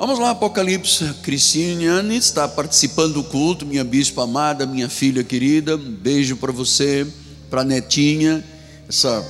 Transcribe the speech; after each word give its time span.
Vamos 0.00 0.18
lá, 0.18 0.30
Apocalipse. 0.30 1.12
Cristiane 1.22 2.16
está 2.16 2.48
participando 2.48 3.12
do 3.12 3.22
culto, 3.22 3.66
minha 3.66 3.84
bispa 3.84 4.24
amada, 4.24 4.64
minha 4.64 4.88
filha 4.88 5.22
querida. 5.22 5.76
Um 5.76 5.92
beijo 5.92 6.38
para 6.38 6.50
você, 6.50 7.06
para 7.50 7.60
a 7.60 7.64
netinha, 7.64 8.42
essa 8.88 9.22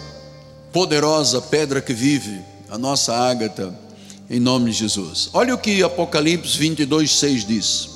poderosa 0.73 1.43
pedra 1.43 1.81
que 1.81 1.93
vive, 1.93 2.39
a 2.71 2.79
nossa 2.79 3.13
ágata, 3.13 3.77
em 4.31 4.39
nome 4.39 4.71
de 4.71 4.77
Jesus. 4.77 5.29
Olha 5.33 5.57
o 5.57 5.59
que 5.59 5.83
Apocalipse 5.83 6.57
22, 6.57 7.19
6 7.19 7.45
diz: 7.45 7.89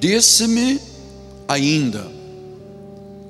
Disse-me 0.00 0.80
ainda, 1.46 2.10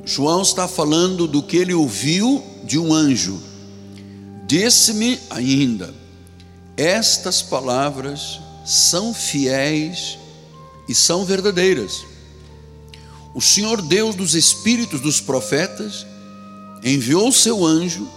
João 0.07 0.41
está 0.41 0.67
falando 0.67 1.27
do 1.27 1.43
que 1.43 1.59
ele 1.59 1.75
ouviu 1.75 2.43
de 2.65 2.79
um 2.79 2.95
anjo. 2.95 3.39
Disse-me 4.47 5.21
ainda, 5.29 5.93
estas 6.77 7.43
palavras 7.43 8.41
são 8.65 9.15
fiéis 9.15 10.19
e 10.89 10.95
são 10.95 11.25
verdadeiras. 11.25 12.05
O 13.35 13.41
Senhor 13.41 13.83
Deus 13.83 14.15
dos 14.15 14.35
espíritos 14.35 15.01
dos 15.01 15.21
profetas 15.21 16.07
enviou 16.83 17.33
seu 17.33 17.65
anjo 17.65 18.09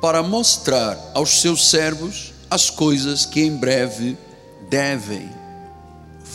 para 0.00 0.22
mostrar 0.22 0.98
aos 1.14 1.40
seus 1.40 1.68
servos 1.70 2.32
as 2.50 2.68
coisas 2.68 3.24
que 3.24 3.40
em 3.40 3.56
breve 3.56 4.16
devem, 4.68 5.30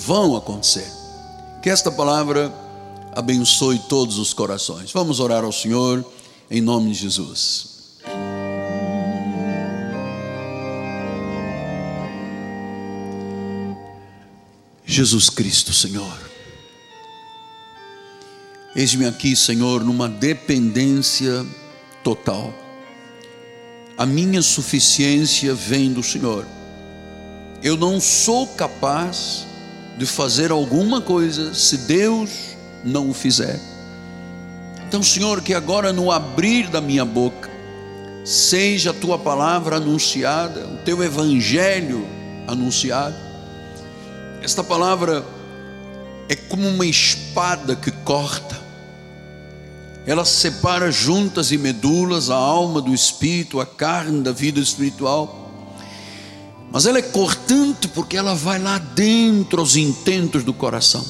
vão 0.05 0.35
acontecer. 0.35 0.90
Que 1.62 1.70
esta 1.70 1.91
palavra 1.91 2.54
abençoe 3.13 3.79
todos 3.90 4.18
os 4.18 4.34
corações. 4.34 4.91
Vamos 4.91 5.20
orar 5.20 5.43
ao 5.43 5.52
Senhor 5.52 6.05
em 6.49 6.62
nome 6.62 6.91
de 6.91 6.99
Jesus. 6.99 7.66
Jesus 14.90 15.30
Cristo, 15.30 15.73
Senhor. 15.73 16.18
Eis-me 18.74 19.05
aqui, 19.05 19.35
Senhor, 19.35 19.84
numa 19.84 20.07
dependência 20.07 21.46
total. 22.02 22.54
A 23.98 24.05
minha 24.05 24.41
suficiência 24.41 25.54
vem 25.54 25.91
do 25.91 26.02
Senhor. 26.02 26.48
Eu 27.62 27.76
não 27.76 27.99
sou 27.99 28.48
capaz 28.48 29.46
de 29.98 30.05
fazer 30.05 30.52
alguma 30.52 31.01
coisa 31.01 31.54
se 31.54 31.79
Deus 31.79 32.29
não 32.85 33.10
o 33.10 33.13
fizer. 33.13 33.60
Então, 34.88 35.04
Senhor, 35.04 35.41
que 35.41 35.54
agora 35.54 35.91
no 35.91 36.10
abrir 36.10 36.70
da 36.70 36.79
minha 36.79 37.04
boca, 37.04 37.49
seja 38.24 38.91
a 38.91 38.94
tua 38.94 39.20
palavra 39.20 39.76
anunciada, 39.76 40.66
o 40.66 40.77
teu 40.77 41.04
evangelho 41.04 42.07
anunciado, 42.48 43.26
esta 44.48 44.63
palavra 44.63 45.26
é 46.29 46.34
como 46.34 46.70
uma 46.70 46.85
espada 46.85 47.76
que 47.76 47.91
corta, 47.91 48.57
ela 50.05 50.23
separa 50.23 50.89
juntas 50.89 51.51
e 51.51 51.57
medulas 51.57 52.29
a 52.29 52.35
alma 52.37 52.81
do 52.81 52.93
espírito, 52.93 53.59
a 53.59 53.65
carne 53.65 54.21
da 54.21 54.31
vida 54.31 54.62
espiritual. 54.62 55.51
Mas 56.71 56.85
ela 56.85 56.98
é 56.98 57.01
cortante 57.01 57.89
porque 57.89 58.15
ela 58.15 58.35
vai 58.35 58.57
lá 58.57 58.77
dentro 58.77 59.59
aos 59.59 59.76
intentos 59.76 60.45
do 60.45 60.54
coração. 60.54 61.05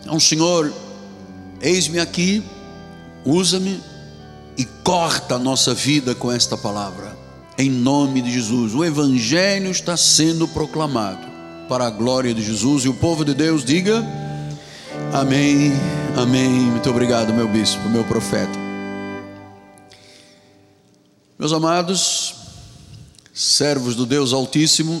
Então, 0.00 0.20
Senhor, 0.20 0.72
eis-me 1.60 1.98
aqui, 1.98 2.44
usa-me 3.24 3.82
e 4.56 4.64
corta 4.84 5.34
a 5.34 5.38
nossa 5.38 5.74
vida 5.74 6.14
com 6.14 6.30
esta 6.30 6.56
palavra. 6.56 7.18
Em 7.58 7.68
nome 7.68 8.22
de 8.22 8.32
Jesus, 8.32 8.72
o 8.72 8.84
Evangelho 8.84 9.68
está 9.68 9.96
sendo 9.96 10.46
proclamado 10.46 11.27
para 11.68 11.86
a 11.86 11.90
glória 11.90 12.32
de 12.34 12.42
Jesus. 12.42 12.84
E 12.84 12.88
o 12.88 12.94
povo 12.94 13.24
de 13.24 13.34
Deus 13.34 13.64
diga: 13.64 14.04
Amém, 15.12 15.72
Amém. 16.16 16.50
Muito 16.50 16.90
obrigado, 16.90 17.32
meu 17.32 17.46
bispo, 17.46 17.88
meu 17.88 18.02
profeta. 18.02 18.58
Meus 21.38 21.52
amados, 21.52 22.34
servos 23.32 23.94
do 23.94 24.04
Deus 24.04 24.32
Altíssimo, 24.32 25.00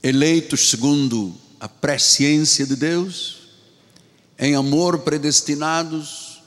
eleitos 0.00 0.70
segundo 0.70 1.34
a 1.58 1.68
presciência 1.68 2.64
de 2.64 2.76
Deus, 2.76 3.48
em 4.38 4.54
amor 4.54 5.00
predestinados, 5.00 6.40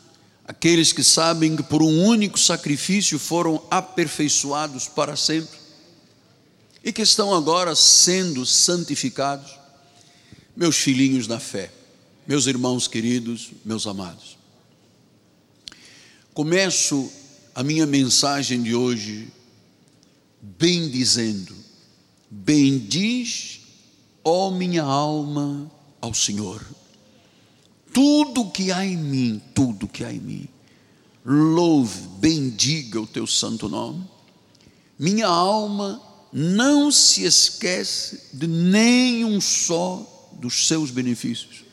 aqueles 0.47 0.94
que 0.94 1.03
sabem 1.03 1.57
que 1.57 1.63
por 1.63 1.84
um 1.84 2.06
único 2.06 2.40
sacrifício 2.40 3.19
foram 3.19 3.61
aperfeiçoados 3.69 4.88
para 4.88 5.17
sempre 5.17 5.56
e 6.87 6.93
que 6.93 7.01
estão 7.01 7.33
agora 7.33 7.75
sendo 7.75 8.45
santificados, 8.45 9.59
meus 10.55 10.77
filhinhos 10.77 11.27
na 11.27 11.37
fé, 11.37 11.69
meus 12.25 12.47
irmãos 12.47 12.87
queridos, 12.87 13.49
meus 13.65 13.85
amados. 13.85 14.37
Começo 16.33 17.11
a 17.53 17.61
minha 17.61 17.85
mensagem 17.85 18.63
de 18.63 18.73
hoje 18.73 19.27
bem 20.41 20.89
dizendo: 20.89 21.53
Bendiz, 22.31 23.59
ó 24.23 24.49
minha 24.49 24.83
alma, 24.83 25.69
ao 25.99 26.13
Senhor. 26.13 26.65
Tudo 27.93 28.49
que 28.49 28.71
há 28.71 28.85
em 28.85 28.95
mim, 28.95 29.41
tudo 29.53 29.89
que 29.89 30.05
há 30.05 30.13
em 30.13 30.21
mim, 30.21 30.47
louve, 31.25 31.99
bendiga 32.19 33.01
o 33.01 33.05
teu 33.05 33.27
santo 33.27 33.67
nome. 33.67 34.05
Minha 34.97 35.27
alma 35.27 36.06
não 36.31 36.91
se 36.91 37.23
esquece 37.23 38.21
de 38.33 38.47
nenhum 38.47 39.39
só 39.39 40.29
dos 40.33 40.67
seus 40.67 40.91
benefícios. 40.91 41.63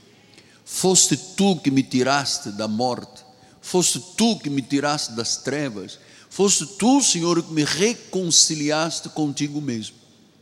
Foste 0.65 1.17
tu 1.17 1.57
que 1.57 1.71
me 1.71 1.83
tiraste 1.83 2.51
da 2.51 2.67
morte, 2.67 3.25
foste 3.61 4.01
tu 4.17 4.39
que 4.39 4.49
me 4.49 4.63
tiraste 4.63 5.13
das 5.13 5.37
trevas, 5.37 5.99
foste 6.31 6.67
tu, 6.67 7.03
Senhor, 7.03 7.43
que 7.43 7.53
me 7.53 7.65
reconciliaste 7.65 9.09
contigo 9.11 9.61
mesmo. 9.61 9.97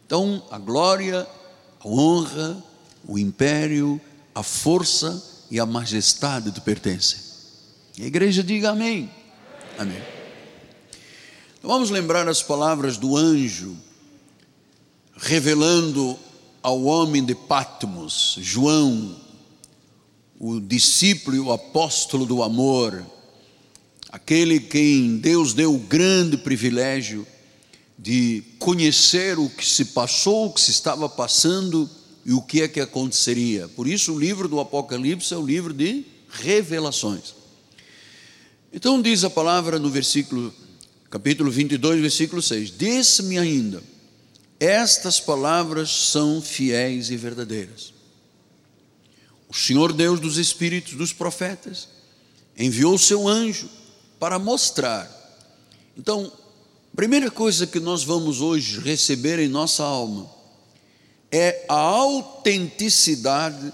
Então, 0.07 0.43
a 0.51 0.59
glória, 0.59 1.27
a 1.81 1.89
honra, 1.89 2.63
o 3.07 3.19
império, 3.19 4.01
a 4.35 4.43
força 4.43 5.23
e 5.51 5.59
a 5.59 5.67
majestade 5.67 6.51
te 6.51 6.61
pertencem. 6.61 7.19
A 7.99 8.05
igreja 8.05 8.43
diga 8.43 8.71
amém. 8.71 9.11
Amém. 9.79 10.03
Então, 11.59 11.71
vamos 11.71 11.91
lembrar 11.91 12.29
as 12.29 12.43
palavras 12.43 12.97
do 12.97 13.17
anjo 13.17 13.77
revelando 15.17 16.19
ao 16.63 16.85
homem 16.85 17.25
de 17.25 17.35
Patmos, 17.35 18.37
João, 18.41 19.17
o 20.39 20.61
discípulo 20.61 21.37
e 21.37 21.41
o 21.41 21.53
apóstolo 21.53 22.25
do 22.25 22.43
amor, 22.43 23.05
aquele 24.09 24.61
quem 24.61 25.19
Deus 25.19 25.53
deu 25.53 25.75
o 25.75 25.79
grande 25.79 26.37
privilégio 26.37 27.27
de 27.99 28.43
conhecer 28.59 29.39
o 29.39 29.49
que 29.49 29.65
se 29.67 29.87
passou, 29.87 30.47
o 30.47 30.53
que 30.53 30.61
se 30.61 30.71
estava 30.71 31.09
passando 31.09 31.89
e 32.25 32.33
o 32.33 32.43
que 32.43 32.63
é 32.63 32.69
que 32.69 32.81
aconteceria. 32.81 33.69
Por 33.69 33.87
isso, 33.87 34.13
o 34.13 34.19
livro 34.19 34.49
do 34.49 34.61
Apocalipse 34.61 35.33
é 35.33 35.37
o 35.37 35.47
livro 35.47 35.73
de 35.73 36.05
revelações. 36.29 37.35
Então, 38.73 39.01
diz 39.01 39.23
a 39.23 39.31
palavra 39.31 39.79
no 39.79 39.91
versículo, 39.91 40.53
capítulo 41.11 41.51
22, 41.51 42.01
versículo 42.01 42.41
6: 42.41 42.73
Disse-me 42.77 43.39
ainda 43.39 43.92
estas 44.65 45.19
palavras 45.19 45.91
são 45.91 46.41
fiéis 46.41 47.11
e 47.11 47.17
verdadeiras. 47.17 47.93
O 49.49 49.55
Senhor 49.55 49.93
Deus 49.93 50.21
dos 50.21 50.39
Espíritos 50.39 50.95
dos 50.95 51.13
profetas 51.13 51.89
enviou 52.57 52.97
seu 52.97 53.27
anjo 53.27 53.69
para 54.21 54.39
mostrar. 54.39 55.11
Então, 55.99 56.33
primeira 56.95 57.29
coisa 57.29 57.67
que 57.67 57.81
nós 57.81 58.05
vamos 58.05 58.41
hoje 58.41 58.79
receber 58.79 59.41
em 59.41 59.49
nossa 59.49 59.83
alma 59.83 60.31
é 61.33 61.67
a 61.69 61.75
autenticidade 61.75 63.73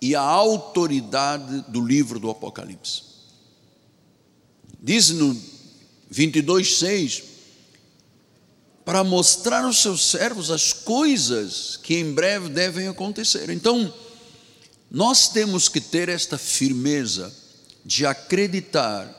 e 0.00 0.14
a 0.14 0.20
autoridade 0.20 1.64
do 1.66 1.84
livro 1.84 2.20
do 2.20 2.30
Apocalipse. 2.30 3.02
Diz 4.80 5.10
no 5.10 5.36
22:6 6.12 7.31
para 8.84 9.04
mostrar 9.04 9.64
aos 9.64 9.80
seus 9.80 10.04
servos 10.04 10.50
as 10.50 10.72
coisas 10.72 11.78
que 11.82 11.94
em 11.94 12.12
breve 12.12 12.48
devem 12.48 12.88
acontecer. 12.88 13.48
Então, 13.50 13.92
nós 14.90 15.28
temos 15.28 15.68
que 15.68 15.80
ter 15.80 16.08
esta 16.08 16.36
firmeza 16.36 17.32
de 17.84 18.04
acreditar 18.04 19.18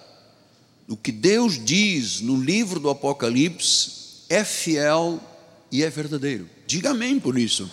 no 0.88 0.98
que 0.98 1.12
Deus 1.12 1.63
diz 1.63 2.19
no 2.19 2.36
livro 2.36 2.80
do 2.80 2.89
Apocalipse 2.89 3.92
é 4.30 4.44
fiel 4.44 5.19
e 5.71 5.83
é 5.83 5.89
verdadeiro. 5.89 6.50
Diga 6.68 6.92
amém 6.92 7.19
por 7.19 7.38
isso. 7.38 7.69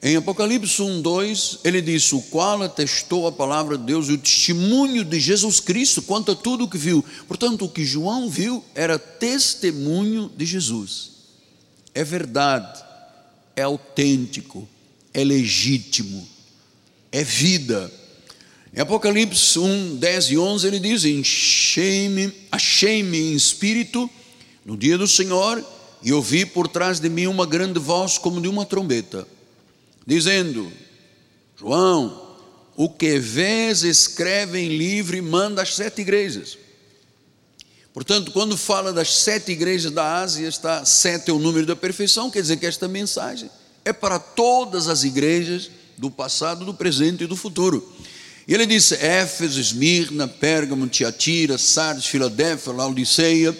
Em 0.00 0.14
Apocalipse 0.14 0.80
1, 0.80 1.02
2, 1.02 1.58
ele 1.64 1.82
diz: 1.82 2.12
O 2.12 2.22
qual 2.22 2.62
atestou 2.62 3.26
a 3.26 3.32
palavra 3.32 3.76
de 3.76 3.84
Deus 3.84 4.08
e 4.08 4.12
o 4.12 4.18
testemunho 4.18 5.04
de 5.04 5.18
Jesus 5.18 5.58
Cristo 5.58 6.02
quanto 6.02 6.30
a 6.30 6.36
tudo 6.36 6.64
o 6.64 6.68
que 6.68 6.78
viu. 6.78 7.04
Portanto, 7.26 7.64
o 7.64 7.68
que 7.68 7.84
João 7.84 8.30
viu 8.30 8.64
era 8.76 8.98
testemunho 8.98 10.30
de 10.36 10.46
Jesus. 10.46 11.10
é 11.94 12.04
verdade, 12.04 12.80
é 13.56 13.62
autêntico, 13.62 14.68
é 15.12 15.24
legítimo, 15.24 16.28
é 17.10 17.24
vida. 17.24 17.90
Em 18.72 18.80
Apocalipse 18.80 19.58
1, 19.58 19.96
10 19.96 20.30
e 20.30 20.38
11 20.38 20.66
ele 20.68 20.78
diz: 20.78 21.04
Enchei-me, 21.04 22.32
achei-me 22.52 23.18
em 23.18 23.34
espírito 23.34 24.08
no 24.64 24.76
dia 24.76 24.96
do 24.96 25.08
Senhor 25.08 25.64
e 26.04 26.12
ouvi 26.12 26.46
por 26.46 26.68
trás 26.68 27.00
de 27.00 27.08
mim 27.08 27.26
uma 27.26 27.46
grande 27.46 27.80
voz 27.80 28.16
como 28.16 28.40
de 28.40 28.46
uma 28.46 28.64
trombeta, 28.64 29.26
dizendo: 30.08 30.72
João, 31.54 32.34
o 32.74 32.88
que 32.88 33.18
vês, 33.18 33.82
escreve 33.82 34.58
em 34.58 34.74
livro 34.74 35.14
e 35.14 35.20
manda 35.20 35.60
às 35.60 35.74
sete 35.74 36.00
igrejas. 36.00 36.56
Portanto, 37.92 38.32
quando 38.32 38.56
fala 38.56 38.90
das 38.90 39.12
sete 39.12 39.52
igrejas 39.52 39.92
da 39.92 40.20
Ásia, 40.20 40.48
está 40.48 40.84
sete 40.84 41.30
é 41.30 41.32
o 41.32 41.38
número 41.38 41.66
da 41.66 41.76
perfeição, 41.76 42.30
quer 42.30 42.40
dizer 42.40 42.56
que 42.56 42.64
esta 42.64 42.88
mensagem 42.88 43.50
é 43.84 43.92
para 43.92 44.18
todas 44.18 44.88
as 44.88 45.04
igrejas 45.04 45.70
do 45.98 46.10
passado, 46.10 46.64
do 46.64 46.72
presente 46.72 47.24
e 47.24 47.26
do 47.26 47.36
futuro. 47.36 47.92
E 48.46 48.54
ele 48.54 48.64
disse: 48.64 48.94
Éfeso, 48.94 49.60
Esmirna, 49.60 50.26
Pérgamo, 50.26 50.88
Tiatira, 50.88 51.58
Sardes, 51.58 52.06
Filadélfia, 52.06 52.72
Laodiceia, 52.72 53.54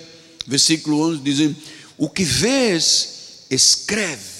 versículo 0.46 1.00
11, 1.10 1.20
dizendo: 1.20 1.56
O 1.98 2.08
que 2.08 2.24
vês, 2.24 3.44
escreve. 3.50 4.37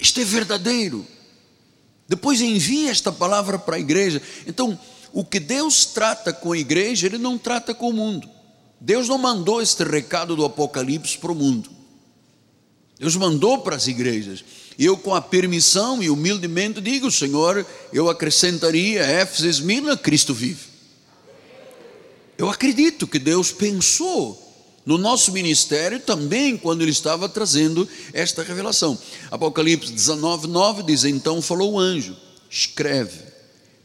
Isto 0.00 0.20
é 0.20 0.24
verdadeiro. 0.24 1.06
Depois 2.08 2.40
envia 2.40 2.90
esta 2.90 3.12
palavra 3.12 3.58
para 3.58 3.76
a 3.76 3.80
igreja. 3.80 4.20
Então, 4.46 4.78
o 5.12 5.24
que 5.24 5.38
Deus 5.38 5.84
trata 5.84 6.32
com 6.32 6.52
a 6.52 6.58
igreja, 6.58 7.06
Ele 7.06 7.18
não 7.18 7.36
trata 7.36 7.74
com 7.74 7.90
o 7.90 7.92
mundo. 7.92 8.28
Deus 8.80 9.08
não 9.08 9.18
mandou 9.18 9.60
este 9.60 9.84
recado 9.84 10.34
do 10.34 10.44
Apocalipse 10.44 11.18
para 11.18 11.30
o 11.30 11.34
mundo. 11.34 11.70
Deus 12.98 13.14
mandou 13.16 13.58
para 13.58 13.76
as 13.76 13.86
igrejas. 13.86 14.44
Eu, 14.78 14.96
com 14.96 15.14
a 15.14 15.20
permissão 15.20 16.02
e 16.02 16.08
humildemente, 16.08 16.80
digo: 16.80 17.10
Senhor, 17.10 17.66
eu 17.92 18.08
acrescentaria 18.08 19.02
Éfeso, 19.02 19.46
Esmina, 19.46 19.96
Cristo 19.96 20.32
vive. 20.32 20.70
Eu 22.38 22.48
acredito 22.48 23.06
que 23.06 23.18
Deus 23.18 23.52
pensou 23.52 24.49
no 24.90 24.98
nosso 24.98 25.30
ministério 25.30 26.00
também 26.00 26.56
quando 26.56 26.82
ele 26.82 26.90
estava 26.90 27.28
trazendo 27.28 27.88
esta 28.12 28.42
revelação. 28.42 28.98
Apocalipse 29.30 29.92
19, 29.92 30.48
9 30.48 30.82
diz: 30.82 31.04
Então 31.04 31.40
falou 31.40 31.74
o 31.74 31.78
anjo, 31.78 32.16
escreve, 32.50 33.20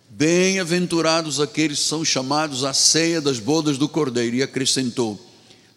bem-aventurados 0.10 1.40
aqueles 1.40 1.78
que 1.78 1.86
são 1.86 2.04
chamados 2.04 2.64
à 2.64 2.74
ceia 2.74 3.22
das 3.22 3.38
bodas 3.38 3.78
do 3.78 3.88
cordeiro, 3.88 4.36
e 4.36 4.42
acrescentou: 4.42 5.24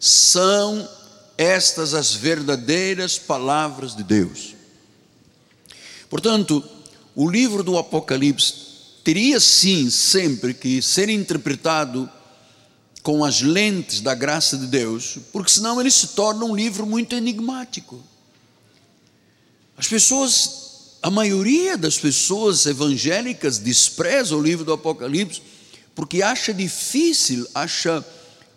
são 0.01 0.89
estas 1.37 1.93
as 1.93 2.15
verdadeiras 2.15 3.19
palavras 3.19 3.95
de 3.95 4.03
Deus. 4.03 4.55
Portanto, 6.09 6.65
o 7.15 7.31
livro 7.31 7.63
do 7.63 7.77
Apocalipse 7.77 8.55
teria 9.05 9.39
sim 9.39 9.91
sempre 9.91 10.55
que 10.55 10.81
ser 10.81 11.11
interpretado 11.11 12.09
com 13.09 13.25
as 13.25 13.41
lentes 13.41 14.03
da 14.03 14.15
graça 14.15 14.55
de 14.59 14.67
Deus, 14.67 15.17
porque 15.33 15.51
senão 15.51 15.81
ele 15.81 15.91
se 15.91 16.09
torna 16.09 16.45
um 16.45 16.55
livro 16.55 16.85
muito 16.85 17.15
enigmático. 17.15 17.99
As 19.79 19.89
pessoas, 19.89 20.99
a 21.03 21.09
maioria 21.09 21.79
das 21.79 21.97
pessoas 21.97 22.67
evangélicas 22.67 23.57
despreza 23.57 24.37
o 24.37 24.43
livro 24.43 24.63
do 24.63 24.75
Apocalipse 24.75 25.41
porque 25.95 26.21
acha 26.21 26.53
difícil, 26.53 27.49
acha 27.55 28.05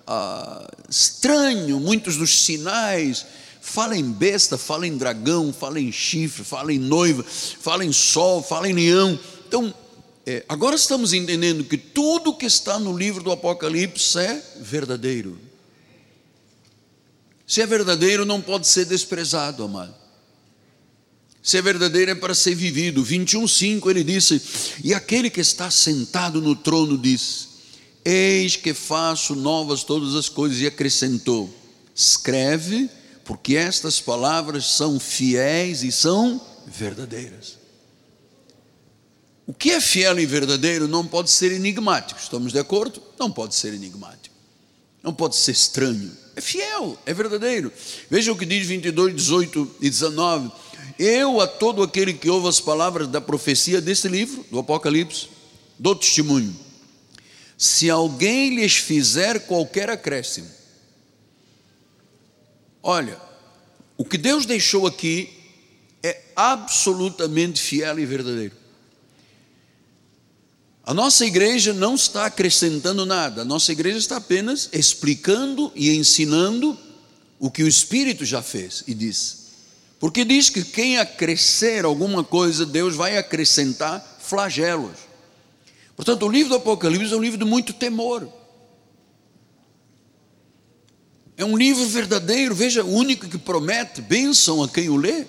ah, 0.06 0.70
estranho 0.90 1.80
muitos 1.80 2.18
dos 2.18 2.44
sinais. 2.44 3.26
Fala 3.62 3.96
em 3.96 4.12
besta, 4.12 4.58
fala 4.58 4.86
em 4.86 4.98
dragão, 4.98 5.54
fala 5.54 5.80
em 5.80 5.94
chifre, 5.94 6.44
fala 6.44 6.74
em 6.74 6.78
noiva, 6.78 7.24
fala 7.24 7.86
em 7.86 7.94
sol, 7.94 8.44
fala 8.44 8.68
em 8.68 8.74
leão. 8.74 9.18
Então, 9.48 9.74
é, 10.32 10.46
agora 10.48 10.76
estamos 10.76 11.14
entendendo 11.14 11.64
que 11.64 11.78
tudo 11.78 12.36
que 12.36 12.46
está 12.46 12.80
no 12.80 12.98
livro 12.98 13.24
do 13.24 13.32
Apocalipse 13.32 14.18
é 14.18 14.42
verdadeiro. 14.60 15.38
Se 17.46 17.62
é 17.62 17.66
verdadeiro, 17.66 18.26
não 18.26 18.42
pode 18.42 18.68
ser 18.68 18.86
desprezado, 18.86 19.64
amado. 19.64 19.94
Se 21.44 21.58
é 21.58 21.62
verdadeiro, 21.62 22.12
é 22.12 22.16
para 22.16 22.34
ser 22.34 22.56
vivido. 22.56 23.04
21,5 23.04 23.90
ele 23.90 24.04
disse: 24.04 24.42
E 24.84 24.94
aquele 24.94 25.30
que 25.30 25.42
está 25.42 25.70
sentado 25.70 26.42
no 26.42 26.56
trono 26.56 26.98
diz: 26.98 27.50
Eis 28.06 28.56
que 28.56 28.74
faço 28.74 29.36
novas 29.36 29.84
todas 29.84 30.16
as 30.16 30.30
coisas. 30.30 30.60
E 30.60 30.68
acrescentou: 30.68 31.54
Escreve, 31.94 32.90
porque 33.26 33.56
estas 33.56 34.00
palavras 34.00 34.66
são 34.66 35.00
fiéis 35.00 35.84
e 35.84 35.92
são 35.92 36.40
verdadeiras. 36.68 37.61
O 39.52 39.54
que 39.54 39.72
é 39.72 39.82
fiel 39.82 40.18
e 40.18 40.26
verdadeiro 40.26 40.88
não 40.88 41.06
pode 41.06 41.30
ser 41.30 41.52
enigmático, 41.52 42.18
estamos 42.18 42.54
de 42.54 42.60
acordo? 42.60 43.04
Não 43.20 43.30
pode 43.30 43.54
ser 43.54 43.74
enigmático, 43.74 44.34
não 45.04 45.14
pode 45.14 45.36
ser 45.36 45.52
estranho, 45.52 46.10
é 46.38 46.40
fiel, 46.40 46.98
é 47.06 47.14
verdadeiro. 47.14 47.70
Veja 48.10 48.32
o 48.32 48.38
que 48.38 48.46
diz 48.46 48.66
22, 48.66 49.14
18 49.14 49.76
e 49.82 49.90
19: 49.90 50.50
Eu 50.98 51.42
a 51.42 51.48
todo 51.48 51.84
aquele 51.84 52.14
que 52.14 52.30
ouve 52.30 52.48
as 52.48 52.62
palavras 52.62 53.10
da 53.10 53.20
profecia 53.20 53.82
desse 53.82 54.08
livro, 54.08 54.46
do 54.50 54.58
Apocalipse, 54.58 55.28
dou 55.78 55.98
testemunho. 55.98 56.56
Se 57.58 57.90
alguém 57.90 58.56
lhes 58.56 58.78
fizer 58.78 59.48
qualquer 59.48 59.90
acréscimo, 59.90 60.50
olha, 62.82 63.20
o 63.98 64.06
que 64.06 64.18
Deus 64.18 64.46
deixou 64.46 64.88
aqui 64.88 65.30
é 66.02 66.22
absolutamente 66.38 67.62
fiel 67.62 68.00
e 68.00 68.06
verdadeiro. 68.06 68.61
A 70.84 70.94
nossa 70.94 71.26
igreja 71.26 71.74
não 71.74 71.94
está 71.94 72.26
acrescentando 72.26 73.06
nada, 73.06 73.44
a 73.44 73.46
nossa 73.46 73.72
igreja 73.72 74.00
está 74.00 74.18
apenas 74.18 74.68
explicando 74.74 75.72
e 75.76 75.96
ensinando 75.96 76.78
o 77.40 77.52
que 77.52 77.64
o 77.64 77.68
Espírito 77.68 78.26
já 78.26 78.42
fez 78.42 78.84
e 78.88 78.94
disse. 78.94 79.42
Porque 80.00 80.26
diz 80.26 80.50
que 80.50 80.64
quem 80.64 80.98
acrescer 80.98 81.86
alguma 81.86 82.24
coisa, 82.24 82.66
Deus 82.66 82.96
vai 82.96 83.18
acrescentar 83.18 84.18
flagelos. 84.20 84.98
Portanto, 85.96 86.26
o 86.26 86.30
livro 86.30 86.50
do 86.50 86.56
Apocalipse 86.56 87.14
é 87.14 87.16
um 87.16 87.22
livro 87.22 87.38
de 87.38 87.46
muito 87.46 87.74
temor. 87.74 88.28
É 91.38 91.46
um 91.46 91.56
livro 91.56 91.86
verdadeiro, 91.86 92.56
veja, 92.56 92.84
o 92.84 92.92
único 92.92 93.28
que 93.28 93.38
promete 93.38 94.02
bênção 94.02 94.64
a 94.64 94.68
quem 94.68 94.90
o 94.90 94.96
lê. 94.96 95.26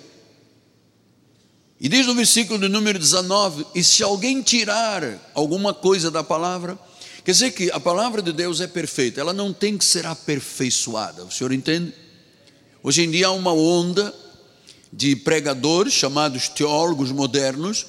E 1.83 1.89
diz 1.89 2.07
no 2.07 2.15
versículo 2.15 2.57
de 2.57 2.69
número 2.69 2.97
19: 2.97 3.67
E 3.75 3.83
se 3.83 4.01
alguém 4.01 4.41
tirar 4.41 5.19
alguma 5.33 5.73
coisa 5.73 6.09
da 6.09 6.23
palavra, 6.23 6.79
quer 7.25 7.33
dizer 7.33 7.51
que 7.51 7.69
a 7.71 7.79
palavra 7.79 8.21
de 8.21 8.31
Deus 8.31 8.61
é 8.61 8.67
perfeita, 8.67 9.19
ela 9.19 9.33
não 9.33 9.51
tem 9.51 9.77
que 9.77 9.83
ser 9.83 10.05
aperfeiçoada, 10.05 11.25
o 11.25 11.31
senhor 11.31 11.51
entende? 11.51 11.93
Hoje 12.81 13.03
em 13.03 13.11
dia 13.11 13.27
há 13.27 13.31
uma 13.31 13.51
onda 13.51 14.15
de 14.93 15.13
pregadores, 15.13 15.91
chamados 15.91 16.47
teólogos 16.47 17.11
modernos, 17.11 17.85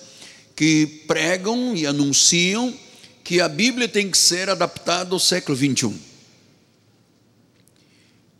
que 0.56 1.04
pregam 1.06 1.76
e 1.76 1.86
anunciam 1.86 2.74
que 3.22 3.40
a 3.40 3.48
Bíblia 3.48 3.86
tem 3.86 4.10
que 4.10 4.18
ser 4.18 4.50
adaptada 4.50 5.14
ao 5.14 5.20
século 5.20 5.56
21. 5.56 5.96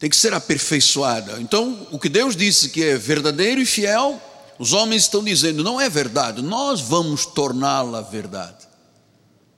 Tem 0.01 0.11
que 0.11 0.17
ser 0.17 0.35
aperfeiçoada. 0.35 1.41
Então, 1.41 1.87
o 1.93 1.99
que 1.99 2.09
Deus 2.09 2.35
disse 2.35 2.71
que 2.71 2.83
é 2.83 2.99
verdadeiro 2.99 3.61
e 3.61 3.67
fiel, 3.67 4.21
os 4.59 4.73
homens 4.73 5.03
estão 5.03 5.23
dizendo, 5.23 5.65
não 5.65 5.81
é 5.81 5.89
verdade, 5.89 6.43
nós 6.43 6.81
vamos 6.81 7.27
torná-la 7.27 8.01
verdade. 8.03 8.69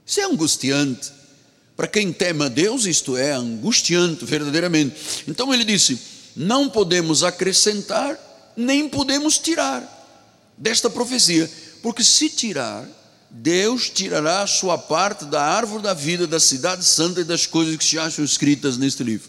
Isso 0.05 0.21
é 0.21 0.25
angustiante. 0.25 1.12
Para 1.76 1.87
quem 1.87 2.12
teme 2.12 2.45
a 2.45 2.49
Deus, 2.49 2.87
isto 2.87 3.17
é 3.17 3.33
angustiante 3.33 4.25
verdadeiramente. 4.25 5.25
Então 5.29 5.53
ele 5.53 5.65
disse: 5.65 5.99
não 6.35 6.69
podemos 6.69 7.23
acrescentar, 7.23 8.19
nem 8.57 8.88
podemos 8.88 9.37
tirar 9.38 9.93
desta 10.57 10.88
profecia, 10.88 11.50
porque 11.83 12.03
se 12.03 12.31
tirar, 12.31 12.88
Deus 13.31 13.91
tirará 13.91 14.43
a 14.43 14.47
sua 14.47 14.79
parte 14.79 15.26
da 15.26 15.43
árvore 15.43 15.83
da 15.83 15.93
vida, 15.93 16.26
da 16.26 16.41
cidade 16.41 16.85
santa 16.85 17.21
e 17.21 17.25
das 17.25 17.45
coisas 17.45 17.76
que 17.76 17.85
se 17.85 17.99
acham 17.99 18.25
escritas 18.25 18.79
neste 18.79 19.03
livro. 19.03 19.29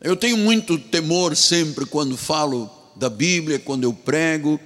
Eu 0.00 0.16
tenho 0.16 0.38
muito 0.38 0.78
temor 0.78 1.36
sempre 1.36 1.84
quando 1.84 2.16
falo 2.16 2.79
da 3.00 3.08
Bíblia, 3.08 3.58
quando 3.58 3.84
eu 3.84 3.94
prego, 3.94 4.60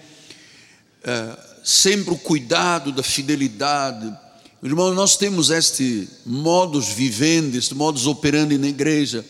é, 1.05 1.39
sempre 1.63 2.13
o 2.13 2.19
cuidado 2.19 2.91
da 2.91 3.03
fidelidade. 3.03 4.13
Irmão, 4.61 4.93
nós 4.93 5.17
temos 5.17 5.51
este 5.51 6.09
modus 6.27 6.89
vivendo, 6.89 7.55
este 7.55 7.75
modus 7.75 8.09
operandi 8.09 8.59
na 8.59 8.67
igreja. 8.67 9.25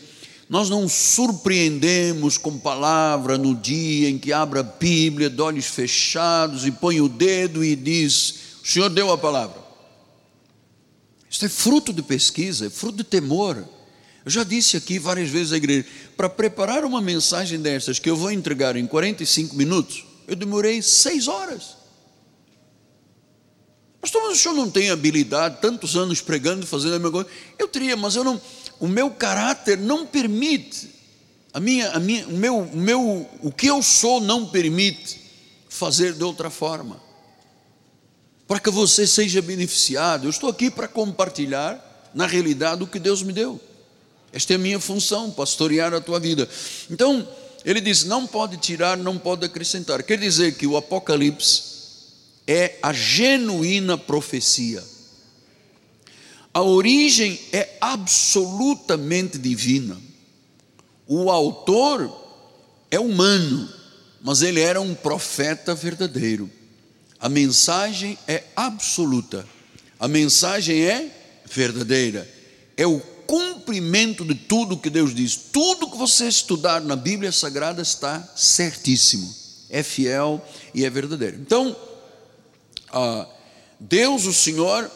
Nós 0.49 0.69
não 0.69 0.89
surpreendemos 0.89 2.37
com 2.37 2.57
palavra 2.57 3.37
no 3.37 3.53
dia 3.53 4.09
em 4.09 4.17
que 4.17 4.33
abre 4.33 4.59
a 4.59 4.63
Bíblia, 4.63 5.29
de 5.29 5.41
olhos 5.41 5.65
fechados, 5.65 6.65
e 6.65 6.71
põe 6.71 6.99
o 6.99 7.07
dedo 7.07 7.63
e 7.63 7.75
diz: 7.75 8.35
O 8.63 8.67
Senhor 8.67 8.89
deu 8.89 9.11
a 9.11 9.17
palavra. 9.17 9.63
Isso 11.29 11.45
é 11.45 11.49
fruto 11.49 11.93
de 11.93 12.01
pesquisa, 12.01 12.67
é 12.67 12.69
fruto 12.69 12.97
de 12.97 13.03
temor. 13.03 13.74
Eu 14.25 14.31
já 14.31 14.43
disse 14.43 14.75
aqui 14.75 14.97
várias 14.97 15.29
vezes 15.29 15.53
à 15.53 15.57
igreja, 15.57 15.85
para 16.17 16.27
preparar 16.27 16.83
uma 16.83 16.99
mensagem 16.99 17.61
dessas 17.61 17.99
que 17.99 18.09
eu 18.09 18.17
vou 18.17 18.31
entregar 18.31 18.75
em 18.75 18.87
45 18.87 19.55
minutos, 19.55 20.03
eu 20.27 20.35
demorei 20.35 20.81
seis 20.81 21.27
horas. 21.27 21.77
Pastor, 24.01 24.23
mas 24.23 24.39
o 24.39 24.41
senhor 24.41 24.55
não 24.55 24.69
tem 24.69 24.89
habilidade, 24.89 25.59
tantos 25.61 25.95
anos 25.95 26.21
pregando, 26.21 26.65
fazendo 26.65 26.95
a 26.95 26.99
mesma 26.99 27.11
coisa. 27.11 27.29
Eu 27.59 27.67
teria, 27.67 27.95
mas 27.95 28.15
eu 28.15 28.23
não, 28.23 28.41
o 28.79 28.87
meu 28.87 29.11
caráter 29.11 29.77
não 29.77 30.07
permite, 30.07 30.89
a 31.53 31.59
minha, 31.59 31.91
a 31.91 31.99
minha, 31.99 32.27
o, 32.27 32.33
meu, 32.33 32.57
o, 32.59 32.77
meu, 32.77 33.29
o 33.43 33.51
que 33.51 33.67
eu 33.67 33.81
sou 33.83 34.19
não 34.19 34.47
permite 34.47 35.21
fazer 35.69 36.13
de 36.13 36.23
outra 36.23 36.49
forma. 36.49 36.99
Para 38.47 38.59
que 38.59 38.71
você 38.71 39.05
seja 39.05 39.41
beneficiado, 39.41 40.25
eu 40.25 40.29
estou 40.31 40.49
aqui 40.49 40.71
para 40.71 40.87
compartilhar, 40.87 42.11
na 42.13 42.25
realidade, 42.25 42.83
o 42.83 42.87
que 42.87 42.99
Deus 42.99 43.21
me 43.21 43.31
deu. 43.31 43.61
Esta 44.31 44.53
é 44.53 44.55
a 44.55 44.59
minha 44.59 44.79
função, 44.79 45.31
pastorear 45.31 45.93
a 45.93 46.01
tua 46.01 46.19
vida. 46.19 46.47
Então, 46.89 47.27
ele 47.63 47.81
diz: 47.81 48.03
não 48.03 48.27
pode 48.27 48.57
tirar, 48.57 48.97
não 48.97 49.17
pode 49.17 49.45
acrescentar. 49.45 50.03
Quer 50.03 50.19
dizer 50.19 50.55
que 50.55 50.67
o 50.67 50.77
Apocalipse 50.77 51.63
é 52.47 52.77
a 52.81 52.93
genuína 52.93 53.97
profecia. 53.97 54.83
A 56.53 56.61
origem 56.61 57.39
é 57.51 57.77
absolutamente 57.81 59.37
divina. 59.37 59.97
O 61.07 61.29
autor 61.29 62.23
é 62.89 62.99
humano, 62.99 63.69
mas 64.21 64.41
ele 64.41 64.61
era 64.61 64.79
um 64.79 64.95
profeta 64.95 65.75
verdadeiro. 65.75 66.49
A 67.19 67.27
mensagem 67.27 68.17
é 68.27 68.43
absoluta, 68.55 69.45
a 69.99 70.07
mensagem 70.07 70.85
é 70.85 71.11
verdadeira, 71.45 72.29
é 72.77 72.85
o 72.85 73.01
cumprimento 73.25 74.23
de 74.23 74.35
tudo 74.35 74.77
que 74.77 74.89
Deus 74.89 75.13
diz. 75.13 75.35
Tudo 75.35 75.89
que 75.89 75.97
você 75.97 76.27
estudar 76.27 76.81
na 76.81 76.95
Bíblia 76.95 77.31
Sagrada 77.31 77.81
está 77.81 78.21
certíssimo, 78.35 79.33
é 79.69 79.83
fiel 79.83 80.43
e 80.73 80.85
é 80.85 80.89
verdadeiro. 80.89 81.37
Então, 81.39 81.75
Deus, 83.79 84.25
o 84.25 84.33
Senhor, 84.33 84.89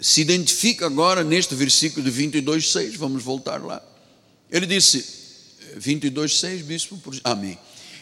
se 0.00 0.20
identifica 0.20 0.86
agora 0.86 1.24
neste 1.24 1.54
versículo 1.54 2.04
de 2.04 2.10
22, 2.10 2.72
6, 2.72 2.96
vamos 2.96 3.22
voltar 3.22 3.62
lá. 3.62 3.82
Ele 4.50 4.66
disse, 4.66 5.04
22, 5.76 6.38
6, 6.38 6.62
bispo, 6.62 6.96
por... 6.98 7.14
amém. 7.24 7.58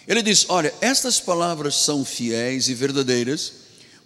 Ele 0.07 0.23
diz: 0.23 0.47
Olha, 0.49 0.73
estas 0.81 1.19
palavras 1.19 1.75
são 1.75 2.05
fiéis 2.05 2.69
e 2.69 2.75
verdadeiras, 2.75 3.53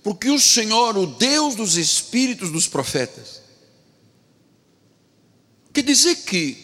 porque 0.03 0.31
o 0.31 0.41
Senhor, 0.41 0.97
o 0.97 1.07
Deus 1.07 1.55
dos 1.55 1.77
espíritos 1.77 2.51
dos 2.51 2.67
profetas, 2.67 3.40
Quer 5.81 5.87
dizer 5.87 6.17
que 6.17 6.59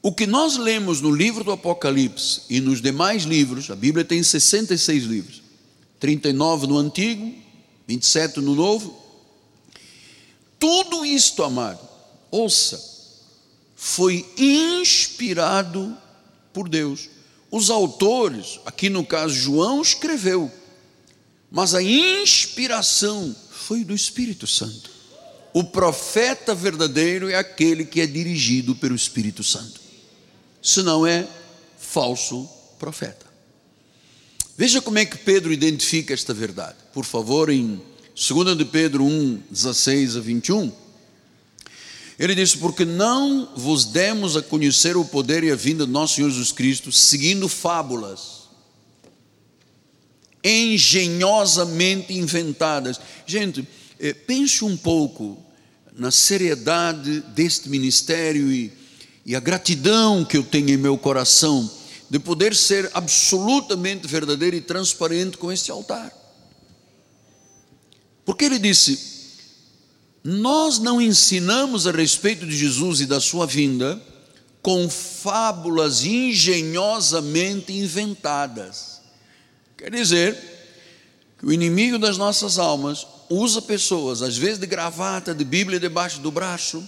o 0.00 0.12
que 0.12 0.24
nós 0.24 0.56
lemos 0.56 1.00
no 1.00 1.10
livro 1.10 1.42
do 1.42 1.50
Apocalipse 1.50 2.42
e 2.48 2.60
nos 2.60 2.80
demais 2.80 3.24
livros, 3.24 3.68
a 3.72 3.74
Bíblia 3.74 4.04
tem 4.04 4.22
66 4.22 5.02
livros, 5.02 5.42
39 5.98 6.68
no 6.68 6.78
Antigo, 6.78 7.34
27 7.88 8.38
no 8.38 8.54
Novo. 8.54 8.96
Tudo 10.60 11.04
isto, 11.04 11.42
amado, 11.42 11.80
ouça, 12.30 12.80
foi 13.74 14.24
inspirado 14.38 15.98
por 16.52 16.68
Deus. 16.68 17.10
Os 17.50 17.68
autores, 17.68 18.60
aqui 18.64 18.88
no 18.88 19.04
caso 19.04 19.34
João, 19.34 19.82
escreveu, 19.82 20.48
mas 21.50 21.74
a 21.74 21.82
inspiração 21.82 23.34
foi 23.50 23.82
do 23.82 23.92
Espírito 23.92 24.46
Santo. 24.46 24.99
O 25.52 25.64
profeta 25.64 26.54
verdadeiro 26.54 27.28
é 27.28 27.34
aquele 27.34 27.84
que 27.84 28.00
é 28.00 28.06
dirigido 28.06 28.74
pelo 28.74 28.94
Espírito 28.94 29.42
Santo. 29.42 29.80
Senão 30.62 31.06
é 31.06 31.26
falso 31.78 32.48
profeta. 32.78 33.26
Veja 34.56 34.80
como 34.80 34.98
é 34.98 35.04
que 35.04 35.18
Pedro 35.18 35.52
identifica 35.52 36.14
esta 36.14 36.34
verdade. 36.34 36.76
Por 36.92 37.04
favor, 37.04 37.50
em 37.50 37.80
2 38.14 38.56
de 38.56 38.64
Pedro 38.64 39.04
1, 39.04 39.42
16 39.50 40.16
a 40.16 40.20
21. 40.20 40.72
Ele 42.18 42.34
diz: 42.34 42.54
Porque 42.54 42.84
não 42.84 43.50
vos 43.56 43.86
demos 43.86 44.36
a 44.36 44.42
conhecer 44.42 44.96
o 44.96 45.04
poder 45.04 45.42
e 45.42 45.50
a 45.50 45.56
vinda 45.56 45.86
de 45.86 45.92
nosso 45.92 46.16
Senhor 46.16 46.28
Jesus 46.28 46.52
Cristo, 46.52 46.92
seguindo 46.92 47.48
fábulas 47.48 48.40
engenhosamente 50.44 52.14
inventadas. 52.14 53.00
Gente, 53.26 53.66
pense 54.26 54.64
um 54.64 54.76
pouco 54.76 55.36
na 55.92 56.10
seriedade 56.10 57.20
deste 57.34 57.68
ministério 57.68 58.50
e, 58.50 58.72
e 59.26 59.36
a 59.36 59.40
gratidão 59.40 60.24
que 60.24 60.36
eu 60.36 60.42
tenho 60.42 60.70
em 60.70 60.76
meu 60.76 60.96
coração 60.96 61.70
de 62.08 62.18
poder 62.18 62.54
ser 62.54 62.90
absolutamente 62.94 64.06
verdadeiro 64.06 64.56
e 64.56 64.60
transparente 64.60 65.36
com 65.36 65.52
este 65.52 65.70
altar. 65.70 66.12
Porque 68.24 68.44
ele 68.44 68.58
disse: 68.58 68.98
Nós 70.24 70.78
não 70.78 71.00
ensinamos 71.00 71.86
a 71.86 71.92
respeito 71.92 72.46
de 72.46 72.56
Jesus 72.56 73.00
e 73.00 73.06
da 73.06 73.20
sua 73.20 73.46
vinda 73.46 74.00
com 74.62 74.88
fábulas 74.90 76.04
engenhosamente 76.04 77.72
inventadas. 77.72 79.00
Quer 79.76 79.90
dizer, 79.90 80.59
que 81.40 81.46
o 81.46 81.52
inimigo 81.52 81.98
das 81.98 82.16
nossas 82.18 82.58
almas 82.58 83.06
usa 83.30 83.62
pessoas, 83.62 84.20
às 84.20 84.36
vezes 84.36 84.58
de 84.58 84.66
gravata, 84.66 85.34
de 85.34 85.42
Bíblia 85.42 85.80
debaixo 85.80 86.20
do 86.20 86.30
braço, 86.30 86.86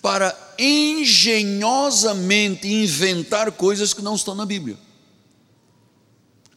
para 0.00 0.54
engenhosamente 0.56 2.68
inventar 2.68 3.50
coisas 3.50 3.92
que 3.92 4.00
não 4.00 4.14
estão 4.14 4.36
na 4.36 4.46
Bíblia. 4.46 4.78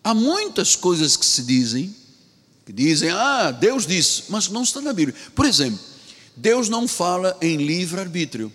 Há 0.04 0.14
muitas 0.14 0.76
coisas 0.76 1.18
que 1.18 1.26
se 1.26 1.42
dizem, 1.42 1.96
que 2.64 2.72
dizem, 2.72 3.10
ah, 3.10 3.50
Deus 3.50 3.88
disse, 3.88 4.26
mas 4.30 4.48
não 4.48 4.62
está 4.62 4.80
na 4.80 4.94
Bíblia. 4.94 5.18
Por 5.34 5.48
exemplo, 5.48 5.80
Deus 6.38 6.70
não 6.70 6.88
fala 6.88 7.36
em 7.42 7.58
livre-arbítrio. 7.58 8.54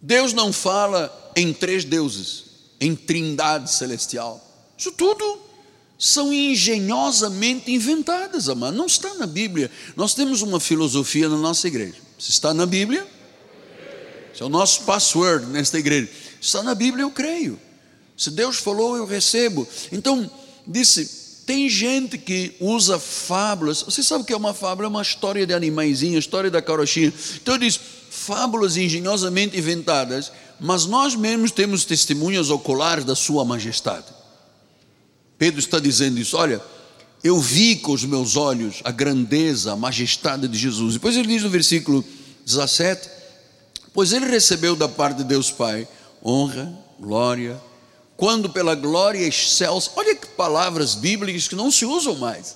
Deus 0.00 0.32
não 0.32 0.54
fala 0.54 1.32
em 1.36 1.52
três 1.52 1.84
deuses, 1.84 2.44
em 2.80 2.96
trindade 2.96 3.70
celestial. 3.70 4.42
Isso 4.78 4.90
tudo 4.92 5.49
são 6.00 6.32
engenhosamente 6.32 7.70
inventadas, 7.70 8.48
amado. 8.48 8.74
Não 8.74 8.86
está 8.86 9.12
na 9.16 9.26
Bíblia. 9.26 9.70
Nós 9.94 10.14
temos 10.14 10.40
uma 10.40 10.58
filosofia 10.58 11.28
na 11.28 11.36
nossa 11.36 11.68
igreja. 11.68 11.96
Se 12.18 12.30
está 12.30 12.54
na 12.54 12.64
Bíblia, 12.64 13.06
é 14.40 14.44
o 14.44 14.48
nosso 14.48 14.84
password 14.84 15.44
nesta 15.48 15.78
igreja. 15.78 16.08
Está 16.40 16.62
na 16.62 16.74
Bíblia, 16.74 17.02
eu 17.02 17.10
creio. 17.10 17.60
Se 18.16 18.30
Deus 18.30 18.56
falou, 18.56 18.96
eu 18.96 19.04
recebo. 19.04 19.68
Então, 19.92 20.30
disse, 20.66 21.42
tem 21.44 21.68
gente 21.68 22.16
que 22.16 22.56
usa 22.58 22.98
fábulas. 22.98 23.82
Você 23.82 24.02
sabe 24.02 24.22
o 24.22 24.26
que 24.26 24.32
é 24.32 24.36
uma 24.36 24.54
fábula? 24.54 24.86
É 24.86 24.88
uma 24.88 25.02
história 25.02 25.46
de 25.46 25.52
animaizinho, 25.52 26.18
história 26.18 26.50
da 26.50 26.62
carochinha. 26.62 27.12
Então, 27.42 27.58
diz, 27.58 27.78
fábulas 28.08 28.78
engenhosamente 28.78 29.58
inventadas, 29.58 30.32
mas 30.58 30.86
nós 30.86 31.14
mesmos 31.14 31.50
temos 31.50 31.84
testemunhas 31.84 32.48
oculares 32.48 33.04
da 33.04 33.14
sua 33.14 33.44
majestade. 33.44 34.19
Pedro 35.40 35.58
está 35.58 35.78
dizendo 35.78 36.20
isso, 36.20 36.36
olha, 36.36 36.60
eu 37.24 37.40
vi 37.40 37.76
com 37.76 37.92
os 37.92 38.04
meus 38.04 38.36
olhos 38.36 38.82
a 38.84 38.90
grandeza, 38.90 39.72
a 39.72 39.76
majestade 39.76 40.46
de 40.46 40.58
Jesus. 40.58 40.92
Depois 40.92 41.16
ele 41.16 41.28
diz 41.28 41.42
no 41.42 41.48
versículo 41.48 42.04
17: 42.44 43.08
Pois 43.94 44.12
ele 44.12 44.26
recebeu 44.26 44.76
da 44.76 44.86
parte 44.86 45.16
de 45.16 45.24
Deus 45.24 45.50
Pai 45.50 45.88
honra, 46.22 46.70
glória, 47.00 47.58
quando 48.18 48.50
pela 48.50 48.74
glória 48.74 49.26
excelsa, 49.26 49.90
olha 49.96 50.14
que 50.14 50.26
palavras 50.26 50.94
bíblicas 50.94 51.48
que 51.48 51.56
não 51.56 51.70
se 51.70 51.86
usam 51.86 52.16
mais. 52.16 52.54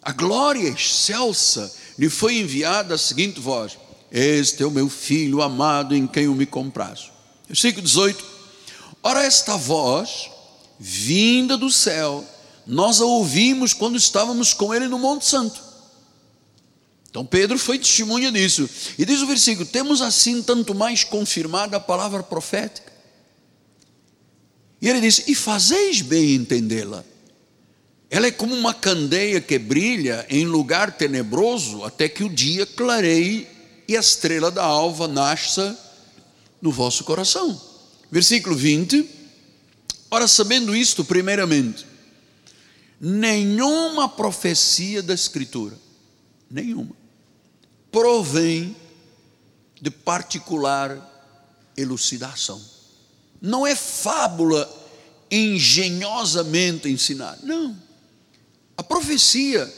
A 0.00 0.12
glória 0.12 0.68
excelsa 0.68 1.74
lhe 1.98 2.08
foi 2.08 2.38
enviada 2.38 2.94
a 2.94 2.98
seguinte 2.98 3.40
voz: 3.40 3.76
Este 4.12 4.62
é 4.62 4.66
o 4.66 4.70
meu 4.70 4.88
filho 4.88 5.42
amado 5.42 5.96
em 5.96 6.06
quem 6.06 6.26
eu 6.26 6.34
me 6.36 6.46
comprazo. 6.46 7.10
Versículo 7.48 7.82
18: 7.82 8.24
Ora, 9.02 9.24
esta 9.24 9.56
voz 9.56 10.35
vinda 10.78 11.56
do 11.56 11.70
céu, 11.70 12.24
nós 12.66 13.00
a 13.00 13.04
ouvimos 13.04 13.72
quando 13.72 13.96
estávamos 13.96 14.52
com 14.52 14.74
ele 14.74 14.88
no 14.88 14.98
Monte 14.98 15.26
Santo. 15.26 15.66
Então 17.08 17.24
Pedro 17.24 17.58
foi 17.58 17.78
testemunha 17.78 18.30
disso. 18.30 18.68
E 18.98 19.04
diz 19.04 19.22
o 19.22 19.26
versículo: 19.26 19.66
temos 19.66 20.02
assim 20.02 20.42
tanto 20.42 20.74
mais 20.74 21.02
confirmada 21.02 21.76
a 21.76 21.80
palavra 21.80 22.22
profética. 22.22 22.92
E 24.82 24.88
ele 24.88 25.00
diz: 25.00 25.26
e 25.26 25.34
fazeis 25.34 26.02
bem 26.02 26.34
entendê-la. 26.34 27.04
Ela 28.10 28.26
é 28.26 28.30
como 28.30 28.54
uma 28.54 28.74
candeia 28.74 29.40
que 29.40 29.58
brilha 29.58 30.26
em 30.28 30.44
lugar 30.44 30.96
tenebroso 30.96 31.84
até 31.84 32.08
que 32.08 32.22
o 32.22 32.28
dia 32.28 32.66
clareie 32.66 33.48
e 33.88 33.96
a 33.96 34.00
estrela 34.00 34.50
da 34.50 34.64
alva 34.64 35.08
nasça 35.08 35.76
no 36.60 36.70
vosso 36.70 37.02
coração. 37.04 37.60
Versículo 38.10 38.54
20. 38.54 39.15
Ora, 40.10 40.28
sabendo 40.28 40.74
isto, 40.74 41.04
primeiramente, 41.04 41.86
nenhuma 43.00 44.08
profecia 44.08 45.02
da 45.02 45.14
Escritura, 45.14 45.76
nenhuma, 46.50 46.94
provém 47.90 48.76
de 49.80 49.90
particular 49.90 51.14
elucidação. 51.76 52.60
Não 53.40 53.66
é 53.66 53.74
fábula 53.74 54.70
engenhosamente 55.30 56.88
ensinada. 56.88 57.38
Não. 57.42 57.76
A 58.76 58.82
profecia 58.82 59.72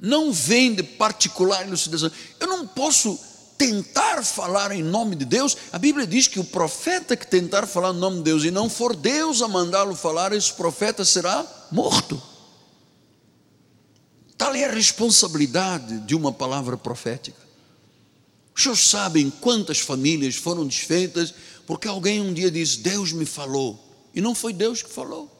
não 0.00 0.32
vem 0.32 0.74
de 0.74 0.82
particular 0.82 1.66
elucidação. 1.66 2.10
Eu 2.38 2.46
não 2.46 2.66
posso 2.66 3.18
tentar 3.58 4.24
falar 4.24 4.70
em 4.70 4.82
nome 4.82 5.16
de 5.16 5.24
Deus. 5.24 5.56
A 5.72 5.78
Bíblia 5.78 6.06
diz 6.06 6.28
que 6.28 6.38
o 6.38 6.44
profeta 6.44 7.16
que 7.16 7.26
tentar 7.26 7.66
falar 7.66 7.92
em 7.92 7.98
nome 7.98 8.18
de 8.18 8.22
Deus 8.22 8.44
e 8.44 8.50
não 8.52 8.70
for 8.70 8.94
Deus 8.94 9.42
a 9.42 9.48
mandá-lo 9.48 9.96
falar, 9.96 10.32
esse 10.32 10.52
profeta 10.52 11.04
será 11.04 11.44
morto. 11.72 12.22
Tal 14.38 14.54
é 14.54 14.64
a 14.64 14.72
responsabilidade 14.72 15.98
de 16.00 16.14
uma 16.14 16.32
palavra 16.32 16.76
profética. 16.76 17.48
Os 18.56 18.62
senhores 18.62 18.88
sabem 18.88 19.30
quantas 19.30 19.80
famílias 19.80 20.36
foram 20.36 20.64
desfeitas 20.64 21.34
porque 21.66 21.88
alguém 21.88 22.20
um 22.20 22.32
dia 22.32 22.50
disse: 22.50 22.78
Deus 22.78 23.12
me 23.12 23.26
falou, 23.26 24.08
e 24.14 24.20
não 24.20 24.34
foi 24.34 24.52
Deus 24.52 24.82
que 24.82 24.90
falou. 24.90 25.37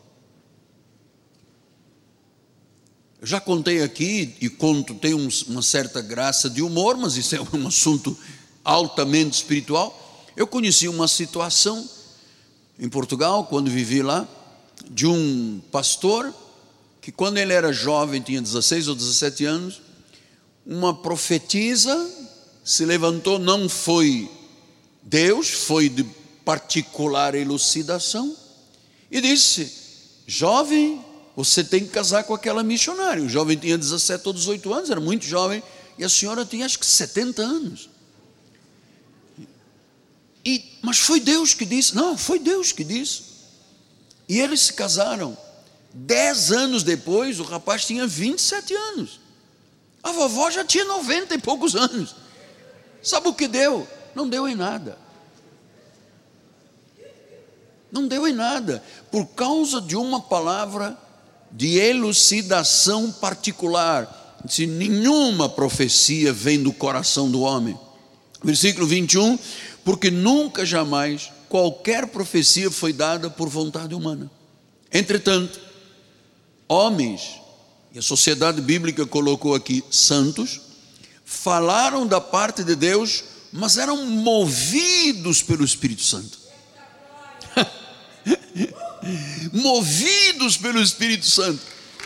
Eu 3.20 3.26
já 3.26 3.40
contei 3.40 3.82
aqui 3.82 4.37
e 4.40 4.48
conto, 4.48 4.94
tem 4.94 5.12
uma 5.12 5.62
certa 5.62 6.00
graça 6.00 6.48
de 6.48 6.62
humor, 6.62 6.96
mas 6.96 7.16
isso 7.16 7.34
é 7.34 7.40
um 7.52 7.66
assunto 7.66 8.16
altamente 8.64 9.38
espiritual. 9.38 10.25
Eu 10.37 10.46
conheci 10.46 10.87
uma 10.87 11.08
situação 11.08 11.88
em 12.78 12.88
Portugal, 12.88 13.44
quando 13.46 13.68
vivi 13.70 14.02
lá, 14.02 14.26
de 14.88 15.04
um 15.04 15.60
pastor 15.72 16.32
que, 17.00 17.10
quando 17.10 17.38
ele 17.38 17.52
era 17.52 17.72
jovem, 17.72 18.20
tinha 18.20 18.40
16 18.40 18.87
ou 18.87 18.94
17 18.94 19.44
anos, 19.44 19.82
uma 20.64 20.94
profetisa 20.94 22.08
se 22.62 22.84
levantou, 22.84 23.38
não 23.38 23.68
foi 23.68 24.30
Deus, 25.02 25.48
foi 25.48 25.88
de 25.88 26.04
particular 26.44 27.34
elucidação, 27.34 28.37
e 29.10 29.20
disse: 29.20 29.72
Jovem, 30.26 31.02
você 31.38 31.62
tem 31.62 31.85
que 31.85 31.90
casar 31.90 32.25
com 32.25 32.35
aquela 32.35 32.64
missionária. 32.64 33.23
O 33.23 33.28
jovem 33.28 33.57
tinha 33.57 33.78
17 33.78 34.26
ou 34.26 34.33
18 34.33 34.75
anos, 34.75 34.90
era 34.90 35.00
muito 35.00 35.25
jovem, 35.25 35.62
e 35.97 36.04
a 36.04 36.09
senhora 36.09 36.45
tinha 36.45 36.66
acho 36.66 36.80
que 36.80 36.85
70 36.85 37.40
anos. 37.40 37.88
E, 40.45 40.64
mas 40.83 40.99
foi 40.99 41.21
Deus 41.21 41.54
que 41.54 41.64
disse, 41.64 41.95
não, 41.95 42.18
foi 42.18 42.40
Deus 42.40 42.73
que 42.73 42.83
disse. 42.83 43.23
E 44.28 44.40
eles 44.40 44.62
se 44.62 44.73
casaram. 44.73 45.38
Dez 45.95 46.50
anos 46.50 46.83
depois, 46.83 47.38
o 47.38 47.45
rapaz 47.45 47.87
tinha 47.87 48.04
27 48.04 48.75
anos. 48.75 49.21
A 50.02 50.11
vovó 50.11 50.50
já 50.50 50.64
tinha 50.64 50.85
90 50.87 51.37
e 51.37 51.38
poucos 51.38 51.76
anos. 51.76 52.16
Sabe 53.00 53.28
o 53.28 53.33
que 53.33 53.47
deu? 53.47 53.87
Não 54.12 54.28
deu 54.28 54.49
em 54.49 54.57
nada. 54.57 54.99
Não 57.92 58.09
deu 58.09 58.26
em 58.26 58.33
nada. 58.33 58.83
Por 59.09 59.25
causa 59.28 59.80
de 59.80 59.95
uma 59.95 60.21
palavra 60.21 60.99
de 61.50 61.78
elucidação 61.78 63.11
particular. 63.12 64.37
Se 64.49 64.67
nenhuma 64.67 65.49
profecia 65.49 66.33
vem 66.33 66.62
do 66.62 66.73
coração 66.73 67.31
do 67.31 67.40
homem. 67.40 67.78
Versículo 68.43 68.87
21, 68.87 69.38
porque 69.85 70.11
nunca 70.11 70.64
jamais 70.64 71.31
qualquer 71.49 72.07
profecia 72.07 72.71
foi 72.71 72.93
dada 72.93 73.28
por 73.28 73.49
vontade 73.49 73.95
humana. 73.95 74.31
Entretanto, 74.93 75.61
homens, 76.69 77.40
e 77.93 77.99
a 77.99 78.02
sociedade 78.02 78.61
bíblica 78.61 79.07
colocou 79.07 79.55
aqui 79.55 79.83
santos, 79.90 80.61
falaram 81.25 82.07
da 82.07 82.21
parte 82.21 82.62
de 82.62 82.76
Deus, 82.76 83.25
mas 83.52 83.76
eram 83.76 84.07
movidos 84.07 85.43
pelo 85.43 85.64
Espírito 85.64 86.02
Santo. 86.02 86.38
movidos 89.52 90.57
pelo 90.57 90.81
Espírito 90.81 91.26
Santo. 91.26 91.61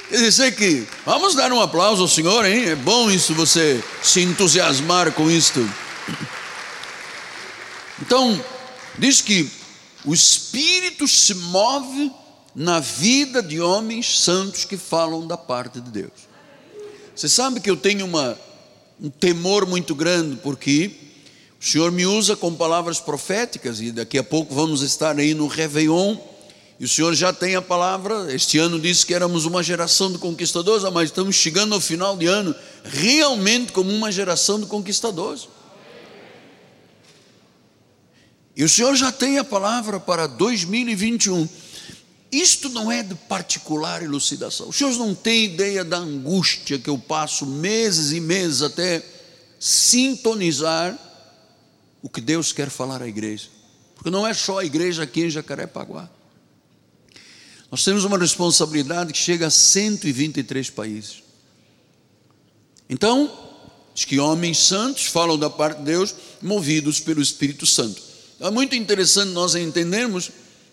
Quer 0.08 0.18
dizer 0.18 0.54
que, 0.54 0.86
vamos 1.06 1.34
dar 1.34 1.50
um 1.52 1.60
aplauso 1.60 2.02
ao 2.02 2.08
Senhor, 2.08 2.44
hein? 2.44 2.66
É 2.66 2.74
bom 2.74 3.10
isso, 3.10 3.34
você 3.34 3.82
se 4.02 4.20
entusiasmar 4.20 5.12
com 5.12 5.30
isto. 5.30 5.66
Então, 8.02 8.38
diz 8.98 9.20
que 9.20 9.48
o 10.04 10.12
Espírito 10.12 11.08
se 11.08 11.34
move 11.34 12.12
na 12.54 12.78
vida 12.78 13.42
de 13.42 13.60
homens 13.60 14.20
santos 14.20 14.64
que 14.64 14.76
falam 14.76 15.26
da 15.26 15.38
parte 15.38 15.80
de 15.80 15.90
Deus. 15.90 16.12
Você 17.14 17.28
sabe 17.28 17.60
que 17.60 17.70
eu 17.70 17.76
tenho 17.76 18.04
uma, 18.04 18.38
um 19.00 19.08
temor 19.08 19.64
muito 19.66 19.94
grande, 19.94 20.36
porque 20.42 20.90
o 21.60 21.64
Senhor 21.64 21.90
me 21.90 22.04
usa 22.04 22.36
com 22.36 22.52
palavras 22.54 23.00
proféticas, 23.00 23.80
e 23.80 23.92
daqui 23.92 24.18
a 24.18 24.24
pouco 24.24 24.54
vamos 24.54 24.82
estar 24.82 25.18
aí 25.18 25.32
no 25.32 25.46
Réveillon 25.46 26.16
e 26.82 26.84
o 26.84 26.88
Senhor 26.88 27.14
já 27.14 27.32
tem 27.32 27.54
a 27.54 27.62
palavra. 27.62 28.34
Este 28.34 28.58
ano 28.58 28.80
disse 28.80 29.06
que 29.06 29.14
éramos 29.14 29.44
uma 29.44 29.62
geração 29.62 30.10
de 30.10 30.18
conquistadores, 30.18 30.82
mas 30.92 31.10
estamos 31.10 31.36
chegando 31.36 31.76
ao 31.76 31.80
final 31.80 32.16
de 32.16 32.26
ano 32.26 32.52
realmente 32.82 33.70
como 33.70 33.88
uma 33.92 34.10
geração 34.10 34.58
de 34.58 34.66
conquistadores. 34.66 35.48
E 38.56 38.64
o 38.64 38.68
Senhor 38.68 38.96
já 38.96 39.12
tem 39.12 39.38
a 39.38 39.44
palavra 39.44 40.00
para 40.00 40.26
2021. 40.26 41.48
Isto 42.32 42.68
não 42.68 42.90
é 42.90 43.04
de 43.04 43.14
particular 43.14 44.02
elucidação. 44.02 44.68
Os 44.68 44.74
senhores 44.74 44.98
não 44.98 45.14
têm 45.14 45.44
ideia 45.44 45.84
da 45.84 45.98
angústia 45.98 46.80
que 46.80 46.90
eu 46.90 46.98
passo 46.98 47.46
meses 47.46 48.10
e 48.10 48.18
meses 48.18 48.60
até 48.60 49.06
sintonizar 49.60 50.98
o 52.02 52.08
que 52.08 52.20
Deus 52.20 52.52
quer 52.52 52.70
falar 52.70 53.00
à 53.00 53.06
igreja. 53.06 53.48
Porque 53.94 54.10
não 54.10 54.26
é 54.26 54.34
só 54.34 54.58
a 54.58 54.64
igreja 54.64 55.04
aqui 55.04 55.20
em 55.26 55.30
Jacarepaguá. 55.30 56.10
Nós 57.72 57.82
temos 57.84 58.04
uma 58.04 58.18
responsabilidade 58.18 59.14
que 59.14 59.18
chega 59.18 59.46
a 59.46 59.50
123 59.50 60.68
países. 60.68 61.22
Então, 62.86 63.32
diz 63.94 64.04
que 64.04 64.20
homens 64.20 64.58
santos 64.58 65.06
falam 65.06 65.38
da 65.38 65.48
parte 65.48 65.78
de 65.78 65.84
Deus, 65.84 66.14
movidos 66.42 67.00
pelo 67.00 67.22
Espírito 67.22 67.64
Santo. 67.64 68.02
Então, 68.36 68.48
é 68.48 68.50
muito 68.50 68.76
interessante 68.76 69.30
nós 69.30 69.54
entendermos 69.54 70.30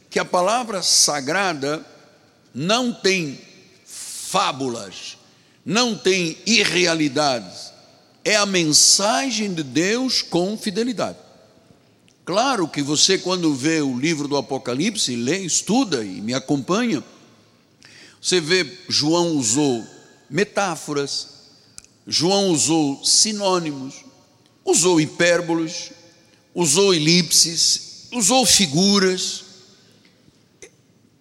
que 0.10 0.20
a 0.20 0.26
palavra 0.26 0.82
sagrada 0.82 1.86
não 2.54 2.92
tem 2.92 3.40
fábulas, 3.86 5.18
não 5.66 5.96
tem 5.96 6.38
irrealidades, 6.46 7.72
é 8.26 8.36
a 8.36 8.46
mensagem 8.46 9.54
de 9.54 9.64
Deus 9.64 10.22
com 10.22 10.58
fidelidade. 10.58 11.18
Claro 12.30 12.68
que 12.68 12.84
você, 12.84 13.18
quando 13.18 13.56
vê 13.56 13.82
o 13.82 13.98
livro 13.98 14.28
do 14.28 14.38
Apocalipse, 14.38 15.16
lê, 15.16 15.40
estuda 15.40 16.06
e 16.06 16.22
me 16.22 16.32
acompanha, 16.32 17.04
você 18.22 18.40
vê 18.40 18.72
João 18.88 19.36
usou 19.36 19.84
metáforas, 20.30 21.28
João 22.06 22.52
usou 22.52 23.04
sinônimos, 23.04 24.06
usou 24.64 25.02
hipérboles, 25.02 25.90
usou 26.54 26.94
elipses, 26.94 28.10
usou 28.12 28.46
figuras. 28.46 29.44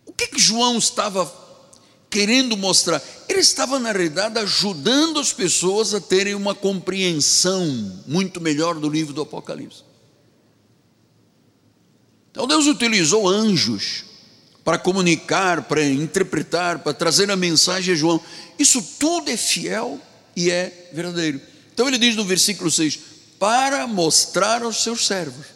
O 0.05 0.13
que, 0.13 0.27
que 0.27 0.39
João 0.39 0.77
estava 0.77 1.25
querendo 2.11 2.55
mostrar? 2.55 3.03
Ele 3.27 3.41
estava, 3.41 3.79
na 3.79 3.93
realidade, 3.93 4.39
ajudando 4.41 5.19
as 5.19 5.33
pessoas 5.33 5.95
a 5.95 6.03
terem 6.03 6.35
uma 6.35 6.55
compreensão 6.55 7.65
muito 8.07 8.43
melhor 8.43 8.75
do 8.75 8.91
livro 8.91 9.15
do 9.15 9.23
Apocalipse. 9.23 9.88
Então 12.31 12.47
Deus 12.47 12.67
utilizou 12.67 13.29
anjos 13.29 14.05
para 14.65 14.79
comunicar, 14.79 15.63
para 15.63 15.85
interpretar, 15.85 16.81
para 16.81 16.93
trazer 16.93 17.31
a 17.31 17.37
mensagem 17.37 17.95
a 17.95 17.97
João. 17.97 18.21
Isso 18.59 18.83
tudo 18.99 19.31
é 19.31 19.37
fiel 19.37 20.01
e 20.37 20.51
é 20.51 20.91
verdadeiro. 20.93 21.41
Então 21.73 21.89
ele 21.89 21.99
diz 21.99 22.15
no 22.17 22.25
versículo 22.25 22.71
6: 22.71 22.99
para 23.39 23.87
mostrar 23.87 24.63
aos 24.63 24.83
seus 24.83 25.07
servos 25.07 25.47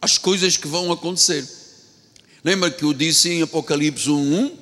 as 0.00 0.18
coisas 0.18 0.56
que 0.56 0.68
vão 0.68 0.92
acontecer. 0.92 1.48
Lembra 2.44 2.70
que 2.70 2.84
eu 2.84 2.92
disse 2.92 3.30
em 3.30 3.42
Apocalipse 3.42 4.08
1:1? 4.08 4.52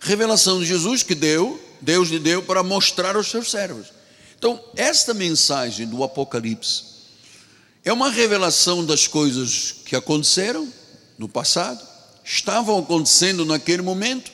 Revelação 0.00 0.60
de 0.60 0.66
Jesus 0.66 1.02
que 1.02 1.14
deu, 1.14 1.60
Deus 1.80 2.08
lhe 2.08 2.18
deu 2.18 2.42
para 2.42 2.62
mostrar 2.62 3.16
aos 3.16 3.28
seus 3.28 3.50
servos. 3.50 3.86
Então, 4.36 4.60
esta 4.76 5.14
mensagem 5.14 5.86
do 5.86 6.02
Apocalipse 6.04 6.87
é 7.88 7.92
uma 7.92 8.10
revelação 8.10 8.84
das 8.84 9.06
coisas 9.06 9.76
que 9.86 9.96
aconteceram 9.96 10.70
no 11.18 11.26
passado, 11.26 11.82
estavam 12.22 12.78
acontecendo 12.78 13.46
naquele 13.46 13.80
momento 13.80 14.30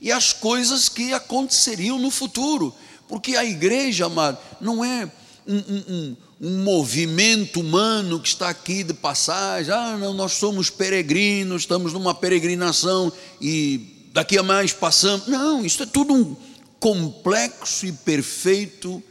e 0.00 0.12
as 0.12 0.32
coisas 0.32 0.88
que 0.88 1.12
aconteceriam 1.12 1.98
no 1.98 2.12
futuro, 2.12 2.72
porque 3.08 3.34
a 3.34 3.44
igreja, 3.44 4.06
amado, 4.06 4.38
não 4.60 4.84
é 4.84 5.10
um, 5.48 5.56
um, 5.56 6.16
um, 6.40 6.62
movimento 6.62 7.58
humano 7.58 8.20
que 8.20 8.28
está 8.28 8.48
aqui 8.48 8.84
de 8.84 8.94
passagem, 8.94 9.74
ah, 9.74 9.96
não, 9.98 10.14
nós 10.14 10.34
somos 10.34 10.70
peregrinos, 10.70 11.62
estamos 11.62 11.92
numa 11.92 12.14
peregrinação 12.14 13.12
e 13.40 14.10
daqui 14.12 14.38
a 14.38 14.44
mais 14.44 14.72
passamos. 14.72 15.26
Não, 15.26 15.66
isso 15.66 15.82
é 15.82 15.86
tudo 15.86 16.14
um 16.14 16.36
complexo 16.78 17.84
e 17.84 17.90
perfeito, 17.90 19.02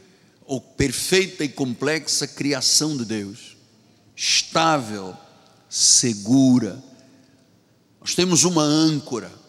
ou 0.46 0.62
perfeita 0.62 1.44
e 1.44 1.48
complexa 1.50 2.26
criação 2.26 2.96
de 2.96 3.04
Deus 3.04 3.51
estável, 4.14 5.16
segura. 5.68 6.82
Nós 8.00 8.14
temos 8.14 8.44
uma 8.44 8.62
âncora 8.62 9.42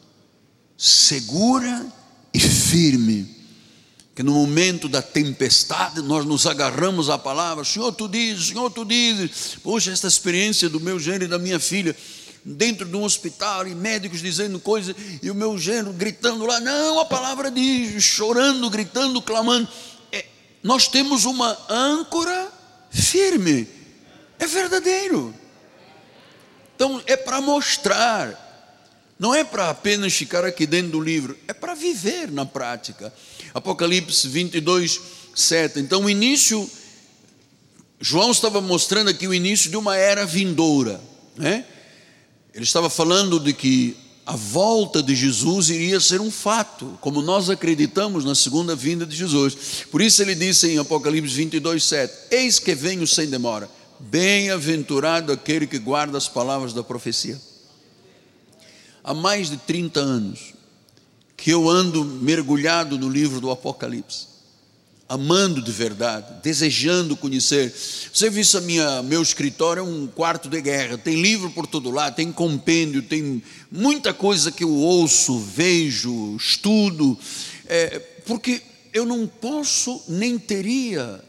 segura 0.77 1.85
e 2.33 2.39
firme. 2.39 3.33
Que 4.15 4.21
no 4.21 4.33
momento 4.33 4.87
da 4.87 5.01
tempestade 5.01 6.01
nós 6.01 6.25
nos 6.25 6.45
agarramos 6.45 7.09
à 7.09 7.17
palavra, 7.17 7.63
Senhor, 7.63 7.91
tu 7.93 8.07
dizes, 8.07 8.47
Senhor, 8.47 8.69
tu 8.69 8.85
dizes. 8.85 9.57
Poxa, 9.63 9.91
esta 9.91 10.07
experiência 10.07 10.69
do 10.69 10.79
meu 10.79 10.99
gênero 10.99 11.23
e 11.23 11.27
da 11.27 11.39
minha 11.39 11.59
filha, 11.59 11.95
dentro 12.45 12.85
de 12.85 12.95
um 12.95 13.03
hospital, 13.03 13.67
e 13.67 13.73
médicos 13.73 14.21
dizendo 14.21 14.59
coisas, 14.59 14.95
e 15.21 15.31
o 15.31 15.35
meu 15.35 15.57
gênero 15.57 15.93
gritando 15.93 16.45
lá, 16.45 16.59
não, 16.59 16.99
a 16.99 17.05
palavra 17.05 17.49
diz, 17.49 18.03
chorando, 18.03 18.69
gritando, 18.69 19.19
clamando. 19.19 19.67
É, 20.11 20.25
nós 20.61 20.87
temos 20.87 21.25
uma 21.25 21.57
âncora 21.67 22.51
firme, 22.91 23.67
é 24.43 24.47
verdadeiro. 24.47 25.33
Então 26.75 27.01
é 27.05 27.15
para 27.15 27.39
mostrar, 27.39 29.15
não 29.17 29.33
é 29.33 29.43
para 29.43 29.69
apenas 29.69 30.13
ficar 30.13 30.43
aqui 30.43 30.65
dentro 30.65 30.91
do 30.91 31.01
livro, 31.01 31.37
é 31.47 31.53
para 31.53 31.73
viver 31.73 32.31
na 32.31 32.45
prática. 32.45 33.13
Apocalipse 33.53 34.27
22, 34.27 34.99
7. 35.33 35.79
Então 35.79 36.05
o 36.05 36.09
início, 36.09 36.69
João 37.99 38.31
estava 38.31 38.59
mostrando 38.59 39.09
aqui 39.09 39.27
o 39.27 39.33
início 39.33 39.69
de 39.69 39.77
uma 39.77 39.95
era 39.95 40.25
vindoura, 40.25 40.99
né? 41.37 41.65
Ele 42.53 42.63
estava 42.63 42.89
falando 42.89 43.39
de 43.39 43.53
que 43.53 43.97
a 44.25 44.35
volta 44.35 45.01
de 45.01 45.15
Jesus 45.15 45.69
iria 45.69 45.99
ser 45.99 46.21
um 46.21 46.31
fato, 46.31 46.97
como 47.01 47.21
nós 47.21 47.49
acreditamos 47.49 48.23
na 48.23 48.35
segunda 48.35 48.75
vinda 48.75 49.05
de 49.05 49.15
Jesus. 49.15 49.85
Por 49.91 50.01
isso 50.01 50.21
ele 50.21 50.35
disse 50.35 50.69
em 50.69 50.77
Apocalipse 50.77 51.33
22, 51.33 51.83
7: 51.83 52.13
Eis 52.31 52.59
que 52.59 52.75
venho 52.75 53.05
sem 53.07 53.27
demora, 53.27 53.69
bem-aventurado 54.03 55.31
aquele 55.31 55.67
que 55.67 55.79
guarda 55.79 56.17
as 56.17 56.27
palavras 56.27 56.73
da 56.73 56.83
profecia. 56.83 57.39
Há 59.03 59.13
mais 59.13 59.49
de 59.49 59.57
30 59.57 59.99
anos 59.99 60.53
que 61.35 61.51
eu 61.51 61.69
ando 61.69 62.03
mergulhado 62.05 62.97
no 62.97 63.09
livro 63.09 63.41
do 63.41 63.51
Apocalipse 63.51 64.33
amando 65.13 65.61
de 65.61 65.71
verdade, 65.71 66.41
desejando 66.41 67.15
conhecer. 67.15 67.71
Você 67.71 68.31
viu 68.31 68.41
isso, 68.41 68.59
minha, 68.61 69.03
meu 69.03 69.21
escritório 69.21 69.81
é 69.81 69.83
um 69.83 70.07
quarto 70.07 70.49
de 70.49 70.59
guerra, 70.59 70.97
tem 70.97 71.21
livro 71.21 71.51
por 71.51 71.67
todo 71.67 71.91
lado, 71.91 72.15
tem 72.15 72.31
compêndio, 72.31 73.03
tem 73.03 73.43
muita 73.71 74.11
coisa 74.11 74.51
que 74.51 74.63
eu 74.63 74.73
ouço, 74.73 75.37
vejo, 75.39 76.35
estudo, 76.35 77.17
é, 77.67 77.99
porque 78.25 78.61
eu 78.91 79.05
não 79.05 79.27
posso 79.27 80.01
nem 80.07 80.39
teria 80.39 81.23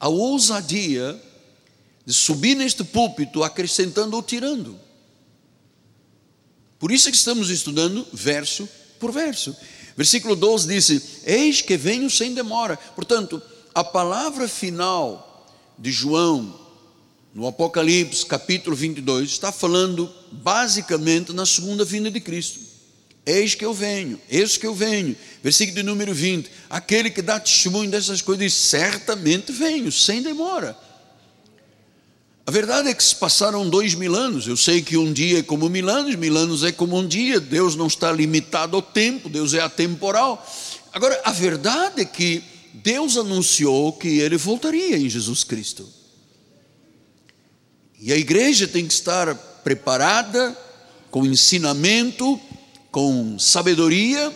a 0.00 0.08
ousadia 0.08 1.20
de 2.06 2.14
subir 2.14 2.54
neste 2.54 2.84
púlpito 2.84 3.42
acrescentando 3.42 4.14
ou 4.14 4.22
tirando. 4.22 4.78
Por 6.78 6.92
isso 6.92 7.08
é 7.08 7.10
que 7.10 7.16
estamos 7.16 7.50
estudando 7.50 8.06
verso 8.12 8.68
por 9.00 9.10
verso. 9.10 9.56
Versículo 9.96 10.36
12 10.36 10.68
disse: 10.68 11.02
Eis 11.24 11.60
que 11.60 11.76
venho 11.76 12.08
sem 12.08 12.32
demora. 12.32 12.76
Portanto, 12.94 13.42
a 13.74 13.82
palavra 13.82 14.46
final 14.46 15.46
de 15.76 15.90
João, 15.90 16.60
no 17.34 17.46
Apocalipse, 17.46 18.24
capítulo 18.24 18.76
22, 18.76 19.28
está 19.28 19.50
falando 19.50 20.10
basicamente 20.30 21.32
na 21.32 21.44
segunda 21.44 21.84
vinda 21.84 22.10
de 22.10 22.20
Cristo. 22.20 22.60
Eis 23.24 23.56
que 23.56 23.64
eu 23.64 23.74
venho, 23.74 24.20
eis 24.30 24.56
que 24.56 24.66
eu 24.66 24.74
venho. 24.74 25.16
Versículo 25.42 25.76
de 25.76 25.82
número 25.82 26.14
20: 26.14 26.48
Aquele 26.70 27.10
que 27.10 27.20
dá 27.20 27.40
testemunho 27.40 27.90
dessas 27.90 28.22
coisas, 28.22 28.52
certamente 28.52 29.50
venho, 29.50 29.90
sem 29.90 30.22
demora. 30.22 30.85
A 32.46 32.50
verdade 32.52 32.88
é 32.88 32.94
que 32.94 33.02
se 33.02 33.16
passaram 33.16 33.68
dois 33.68 33.96
mil 33.96 34.14
anos. 34.14 34.46
Eu 34.46 34.56
sei 34.56 34.80
que 34.80 34.96
um 34.96 35.12
dia 35.12 35.40
é 35.40 35.42
como 35.42 35.68
mil 35.68 35.90
anos, 35.90 36.14
mil 36.14 36.36
anos 36.36 36.62
é 36.62 36.70
como 36.70 36.96
um 36.96 37.06
dia. 37.06 37.40
Deus 37.40 37.74
não 37.74 37.88
está 37.88 38.12
limitado 38.12 38.76
ao 38.76 38.82
tempo, 38.82 39.28
Deus 39.28 39.52
é 39.52 39.60
atemporal. 39.60 40.46
Agora, 40.92 41.20
a 41.24 41.32
verdade 41.32 42.02
é 42.02 42.04
que 42.04 42.44
Deus 42.72 43.16
anunciou 43.16 43.92
que 43.92 44.20
ele 44.20 44.36
voltaria 44.36 44.96
em 44.96 45.08
Jesus 45.08 45.42
Cristo. 45.42 45.88
E 48.00 48.12
a 48.12 48.16
igreja 48.16 48.68
tem 48.68 48.86
que 48.86 48.94
estar 48.94 49.34
preparada, 49.64 50.56
com 51.10 51.26
ensinamento, 51.26 52.40
com 52.92 53.36
sabedoria, 53.40 54.32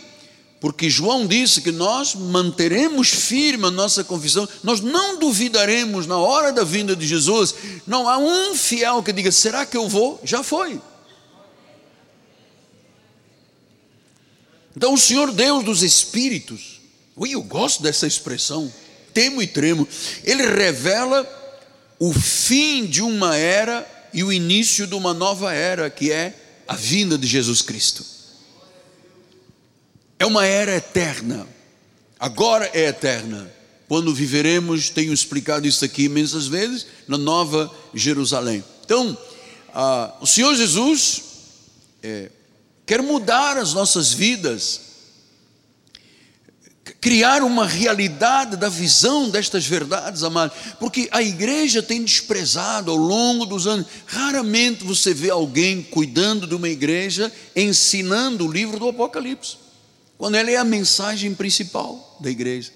porque 0.61 0.90
João 0.90 1.27
disse 1.27 1.62
que 1.62 1.73
nós 1.73 2.14
manteremos 2.14 3.09
firme 3.09 3.66
a 3.66 3.70
nossa 3.70 4.05
confissão, 4.05 4.46
nós 4.62 4.81
não 4.81 5.18
duvidaremos 5.18 6.07
na 6.07 6.18
hora 6.18 6.53
da 6.53 6.62
vinda 6.62 6.94
de 6.94 7.07
Jesus. 7.07 7.55
Não 7.87 8.07
há 8.07 8.18
um 8.18 8.55
fiel 8.55 9.03
que 9.03 9.11
diga: 9.11 9.33
será 9.33 9.64
que 9.64 9.77
eu 9.77 9.88
vou? 9.88 10.20
Já 10.23 10.42
foi. 10.42 10.79
Então, 14.77 14.92
o 14.92 14.99
Senhor 14.99 15.33
Deus 15.33 15.64
dos 15.64 15.83
Espíritos, 15.83 16.81
ui, 17.16 17.35
eu 17.35 17.42
gosto 17.42 17.83
dessa 17.83 18.07
expressão, 18.07 18.73
temo 19.14 19.42
e 19.42 19.46
tremo, 19.46 19.88
ele 20.25 20.46
revela 20.46 21.27
o 21.99 22.12
fim 22.12 22.87
de 22.87 23.03
uma 23.03 23.35
era 23.35 23.87
e 24.12 24.23
o 24.23 24.33
início 24.33 24.87
de 24.87 24.94
uma 24.94 25.14
nova 25.14 25.53
era, 25.55 25.88
que 25.88 26.12
é 26.12 26.35
a 26.68 26.77
vinda 26.77 27.16
de 27.16 27.27
Jesus 27.27 27.62
Cristo. 27.62 28.19
É 30.20 30.26
uma 30.26 30.44
era 30.44 30.76
eterna. 30.76 31.46
Agora 32.18 32.70
é 32.74 32.88
eterna. 32.88 33.50
Quando 33.88 34.14
viveremos, 34.14 34.90
tenho 34.90 35.14
explicado 35.14 35.66
isso 35.66 35.83
aqui 35.83 36.04
imensas 36.04 36.46
vezes, 36.46 36.87
na 37.09 37.16
Nova 37.16 37.74
Jerusalém. 37.94 38.62
Então, 38.85 39.16
ah, 39.72 40.14
o 40.20 40.26
Senhor 40.26 40.54
Jesus 40.54 41.22
é, 42.02 42.30
quer 42.85 43.02
mudar 43.02 43.56
as 43.56 43.72
nossas 43.72 44.12
vidas, 44.12 44.83
criar 47.00 47.42
uma 47.42 47.66
realidade 47.66 48.59
da 48.59 48.68
visão 48.68 49.30
destas 49.30 49.64
verdades, 49.64 50.22
amados, 50.22 50.54
porque 50.78 51.09
a 51.11 51.22
igreja 51.22 51.83
tem 51.83 52.04
desprezado 52.04 52.90
ao 52.90 52.96
longo 52.98 53.46
dos 53.46 53.66
anos. 53.66 53.87
Raramente 54.04 54.85
você 54.85 55.14
vê 55.14 55.30
alguém 55.30 55.83
cuidando 55.83 56.46
de 56.46 56.54
uma 56.54 56.68
igreja 56.68 57.33
ensinando 57.56 58.46
o 58.46 58.52
livro 58.52 58.78
do 58.78 58.87
Apocalipse 58.87 59.69
quando 60.20 60.35
ela 60.35 60.50
é 60.50 60.56
a 60.56 60.64
mensagem 60.64 61.35
principal 61.35 62.18
da 62.20 62.28
igreja. 62.28 62.70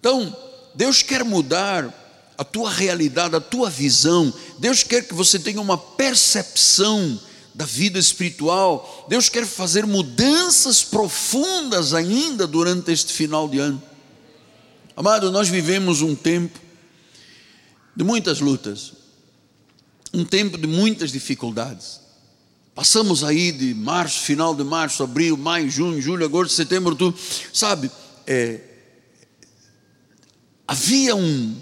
Então, 0.00 0.34
Deus 0.74 1.02
quer 1.02 1.22
mudar 1.22 2.32
a 2.38 2.42
tua 2.42 2.70
realidade, 2.70 3.36
a 3.36 3.40
tua 3.40 3.68
visão. 3.68 4.32
Deus 4.58 4.82
quer 4.82 5.06
que 5.06 5.12
você 5.12 5.38
tenha 5.38 5.60
uma 5.60 5.76
percepção 5.76 7.20
da 7.54 7.66
vida 7.66 7.98
espiritual. 7.98 9.04
Deus 9.06 9.28
quer 9.28 9.44
fazer 9.44 9.84
mudanças 9.84 10.82
profundas 10.82 11.92
ainda 11.92 12.46
durante 12.46 12.90
este 12.90 13.12
final 13.12 13.46
de 13.46 13.58
ano. 13.58 13.82
Amado, 14.96 15.30
nós 15.30 15.50
vivemos 15.50 16.00
um 16.00 16.14
tempo 16.14 16.58
de 17.94 18.02
muitas 18.02 18.40
lutas, 18.40 18.94
um 20.10 20.24
tempo 20.24 20.56
de 20.56 20.66
muitas 20.66 21.12
dificuldades. 21.12 22.05
Passamos 22.76 23.24
aí 23.24 23.52
de 23.52 23.72
março, 23.72 24.20
final 24.20 24.54
de 24.54 24.62
março, 24.62 25.02
abril, 25.02 25.34
maio, 25.34 25.70
junho, 25.70 25.98
julho, 25.98 26.26
agosto, 26.26 26.52
setembro, 26.52 26.90
outubro. 26.90 27.18
Sabe, 27.50 27.90
é, 28.26 28.60
havia 30.68 31.16
um, 31.16 31.56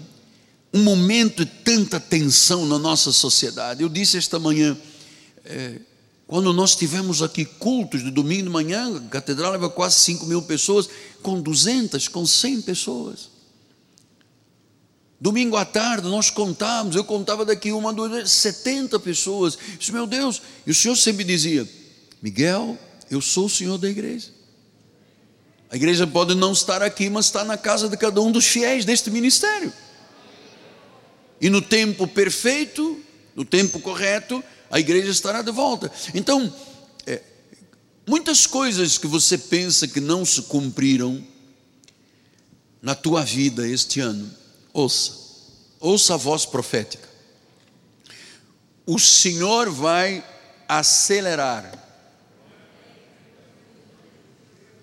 um 0.73 0.83
momento 0.83 1.45
de 1.45 1.51
tanta 1.63 2.01
tensão 2.01 2.65
na 2.65 2.77
nossa 2.77 3.13
sociedade. 3.13 3.81
Eu 3.81 3.87
disse 3.87 4.17
esta 4.17 4.37
manhã, 4.37 4.77
é, 5.45 5.79
quando 6.27 6.51
nós 6.51 6.75
tivemos 6.75 7.23
aqui 7.23 7.45
cultos 7.45 8.03
de 8.03 8.11
domingo 8.11 8.43
de 8.43 8.49
manhã, 8.49 8.97
a 8.97 9.09
catedral 9.09 9.53
leva 9.53 9.69
quase 9.69 9.95
5 9.95 10.25
mil 10.25 10.41
pessoas, 10.41 10.89
com 11.21 11.39
200, 11.39 12.09
com 12.09 12.25
100 12.25 12.61
pessoas. 12.63 13.29
Domingo 15.19 15.55
à 15.55 15.63
tarde 15.63 16.07
nós 16.07 16.29
contávamos, 16.29 16.95
eu 16.95 17.03
contava 17.03 17.45
daqui 17.45 17.71
uma, 17.71 17.93
duas, 17.93 18.29
70 18.29 18.99
pessoas. 18.99 19.57
Disse, 19.79 19.91
meu 19.91 20.05
Deus, 20.05 20.41
e 20.67 20.71
o 20.71 20.75
Senhor 20.75 20.95
sempre 20.95 21.23
dizia: 21.23 21.67
Miguel, 22.21 22.77
eu 23.09 23.21
sou 23.21 23.45
o 23.45 23.49
Senhor 23.49 23.77
da 23.77 23.89
igreja. 23.89 24.27
A 25.69 25.75
igreja 25.75 26.05
pode 26.05 26.35
não 26.35 26.51
estar 26.51 26.81
aqui, 26.81 27.09
mas 27.09 27.25
está 27.25 27.43
na 27.43 27.57
casa 27.57 27.89
de 27.89 27.97
cada 27.97 28.21
um 28.21 28.31
dos 28.31 28.45
fiéis 28.45 28.85
deste 28.85 29.09
ministério. 29.09 29.73
E 31.39 31.49
no 31.49 31.61
tempo 31.61 32.07
perfeito, 32.07 33.01
no 33.35 33.43
tempo 33.43 33.79
correto, 33.79 34.43
a 34.69 34.79
igreja 34.79 35.09
estará 35.11 35.41
de 35.41 35.51
volta. 35.51 35.91
Então, 36.13 36.53
é, 37.05 37.21
muitas 38.07 38.45
coisas 38.45 38.97
que 38.97 39.07
você 39.07 39.37
pensa 39.37 39.87
que 39.87 39.99
não 39.99 40.25
se 40.25 40.43
cumpriram 40.43 41.25
na 42.81 42.95
tua 42.95 43.23
vida 43.23 43.67
este 43.67 43.99
ano, 43.99 44.31
Ouça, 44.75 45.13
ouça 45.79 46.15
a 46.15 46.17
voz 46.17 46.45
profética. 46.45 47.07
O 48.85 48.99
Senhor 48.99 49.69
vai 49.69 50.21
acelerar. 50.67 51.81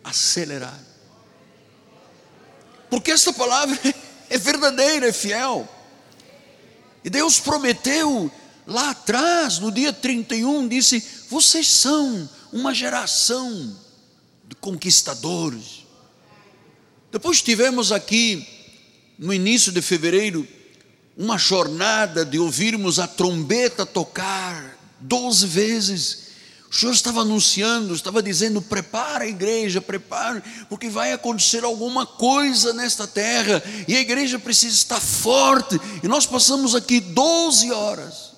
Acelerar. 0.02 0.80
Porque 2.88 3.10
esta 3.10 3.34
palavra 3.34 3.78
é 4.30 4.38
verdadeira, 4.38 5.10
é 5.10 5.12
fiel. 5.12 5.68
E 7.04 7.10
Deus 7.10 7.38
prometeu 7.38 8.32
lá 8.66 8.92
atrás, 8.92 9.58
no 9.58 9.70
dia 9.70 9.92
31, 9.92 10.68
disse: 10.68 11.06
Vocês 11.28 11.68
são 11.68 12.30
uma 12.50 12.72
geração 12.72 13.76
de 14.48 14.56
conquistadores. 14.56 15.86
Depois 17.10 17.42
tivemos 17.42 17.92
aqui, 17.92 18.61
no 19.18 19.32
início 19.32 19.72
de 19.72 19.82
fevereiro, 19.82 20.46
uma 21.16 21.38
jornada 21.38 22.24
de 22.24 22.38
ouvirmos 22.38 22.98
a 22.98 23.06
trombeta 23.06 23.84
tocar 23.84 24.78
doze 25.00 25.46
vezes. 25.46 26.22
O 26.70 26.74
Senhor 26.74 26.92
estava 26.92 27.20
anunciando, 27.20 27.94
estava 27.94 28.22
dizendo: 28.22 28.62
prepara 28.62 29.24
a 29.24 29.28
igreja, 29.28 29.80
prepara, 29.80 30.42
porque 30.70 30.88
vai 30.88 31.12
acontecer 31.12 31.64
alguma 31.64 32.06
coisa 32.06 32.72
nesta 32.72 33.06
terra, 33.06 33.62
e 33.86 33.94
a 33.94 34.00
igreja 34.00 34.38
precisa 34.38 34.74
estar 34.74 35.00
forte. 35.00 35.78
E 36.02 36.08
nós 36.08 36.24
passamos 36.24 36.74
aqui 36.74 36.98
12 36.98 37.70
horas, 37.72 38.32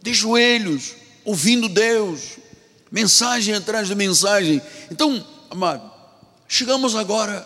de 0.00 0.14
joelhos, 0.14 0.94
ouvindo 1.24 1.68
Deus, 1.68 2.38
mensagem 2.90 3.54
atrás 3.54 3.88
de 3.88 3.94
mensagem. 3.96 4.62
Então, 4.88 5.26
amado, 5.50 5.90
chegamos 6.46 6.94
agora, 6.94 7.44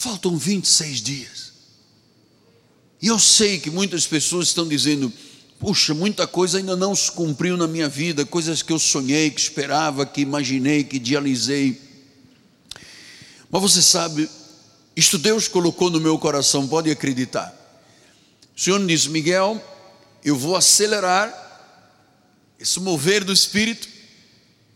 faltam 0.00 0.38
26 0.38 1.02
dias. 1.02 1.52
E 3.02 3.08
eu 3.08 3.18
sei 3.18 3.58
que 3.58 3.70
muitas 3.70 4.06
pessoas 4.06 4.48
estão 4.48 4.66
dizendo: 4.66 5.12
puxa, 5.58 5.92
muita 5.92 6.26
coisa 6.26 6.56
ainda 6.56 6.74
não 6.74 6.96
se 6.96 7.12
cumpriu 7.12 7.54
na 7.54 7.68
minha 7.68 7.88
vida, 7.88 8.24
coisas 8.24 8.62
que 8.62 8.72
eu 8.72 8.78
sonhei, 8.78 9.30
que 9.30 9.40
esperava, 9.40 10.06
que 10.06 10.22
imaginei, 10.22 10.82
que 10.82 10.96
idealizei. 10.96 11.78
Mas 13.50 13.60
você 13.60 13.82
sabe, 13.82 14.28
isto 14.96 15.18
Deus 15.18 15.48
colocou 15.48 15.90
no 15.90 16.00
meu 16.00 16.18
coração, 16.18 16.66
pode 16.66 16.90
acreditar. 16.90 17.54
O 18.56 18.60
Senhor 18.60 18.84
disse: 18.86 19.10
Miguel, 19.10 19.62
eu 20.24 20.34
vou 20.34 20.56
acelerar 20.56 21.48
esse 22.58 22.80
mover 22.80 23.22
do 23.22 23.34
Espírito, 23.34 23.86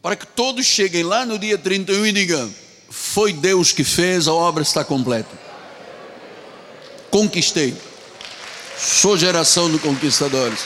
para 0.02 0.16
que 0.16 0.26
todos 0.26 0.66
cheguem 0.66 1.02
lá 1.02 1.24
no 1.24 1.38
dia 1.38 1.56
31 1.56 2.06
e 2.06 2.12
digam: 2.12 2.63
Foi 2.96 3.32
Deus 3.32 3.72
que 3.72 3.82
fez, 3.82 4.28
a 4.28 4.32
obra 4.32 4.62
está 4.62 4.84
completa. 4.84 5.36
Conquistei. 7.10 7.76
Sou 8.78 9.18
geração 9.18 9.68
de 9.68 9.80
conquistadores. 9.80 10.60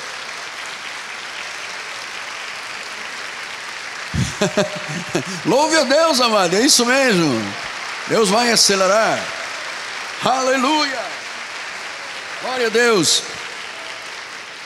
Louve 5.47 5.77
a 5.77 5.85
Deus, 5.85 6.21
amado, 6.21 6.55
é 6.55 6.61
isso 6.61 6.85
mesmo. 6.85 7.33
Deus 8.09 8.29
vai 8.29 8.53
acelerar. 8.53 9.25
Aleluia. 10.23 11.03
Glória 12.43 12.67
a 12.67 12.71
Deus. 12.71 13.23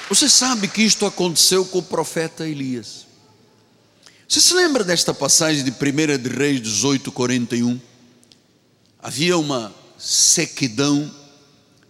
Você 0.08 0.28
sabe 0.28 0.66
que 0.66 0.82
isto 0.82 1.06
aconteceu 1.06 1.64
com 1.64 1.78
o 1.78 1.82
profeta 1.82 2.46
Elias. 2.46 3.06
Você 4.32 4.40
se 4.40 4.54
lembra 4.54 4.82
desta 4.82 5.12
passagem 5.12 5.62
de 5.62 5.70
1 5.70 6.16
de 6.22 6.30
Reis 6.30 6.62
18, 6.62 7.12
41? 7.12 7.78
Havia 8.98 9.36
uma 9.36 9.74
sequidão, 9.98 11.14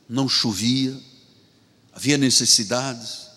não 0.09 0.28
chovia 0.28 0.92
havia 1.92 2.18
necessidades, 2.18 3.28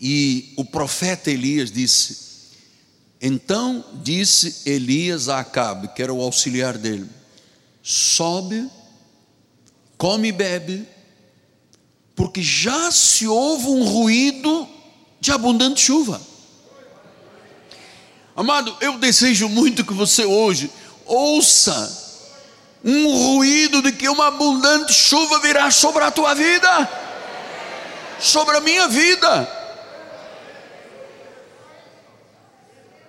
e 0.00 0.52
o 0.56 0.64
profeta 0.64 1.32
Elias 1.32 1.72
disse: 1.72 2.16
Então 3.20 3.84
disse 4.04 4.70
Elias 4.70 5.28
a 5.28 5.40
Acabe, 5.40 5.88
que 5.88 6.00
era 6.00 6.14
o 6.14 6.22
auxiliar 6.22 6.78
dele: 6.78 7.10
Sobe, 7.82 8.70
come 9.98 10.28
e 10.28 10.32
bebe, 10.32 10.86
porque 12.14 12.40
já 12.40 12.88
se 12.92 13.26
ouve 13.26 13.66
um 13.66 13.82
ruído 13.82 14.68
de 15.20 15.32
abundante 15.32 15.80
chuva. 15.80 16.30
Amado, 18.34 18.76
eu 18.80 18.98
desejo 18.98 19.48
muito 19.48 19.84
que 19.84 19.92
você 19.92 20.24
hoje 20.24 20.70
ouça 21.04 22.00
um 22.84 23.34
ruído 23.34 23.82
de 23.82 23.92
que 23.92 24.08
uma 24.08 24.28
abundante 24.28 24.92
chuva 24.92 25.38
virá 25.40 25.70
sobre 25.70 26.02
a 26.02 26.10
tua 26.10 26.34
vida 26.34 27.02
sobre 28.22 28.56
a 28.56 28.60
minha 28.60 28.88
vida. 28.88 29.60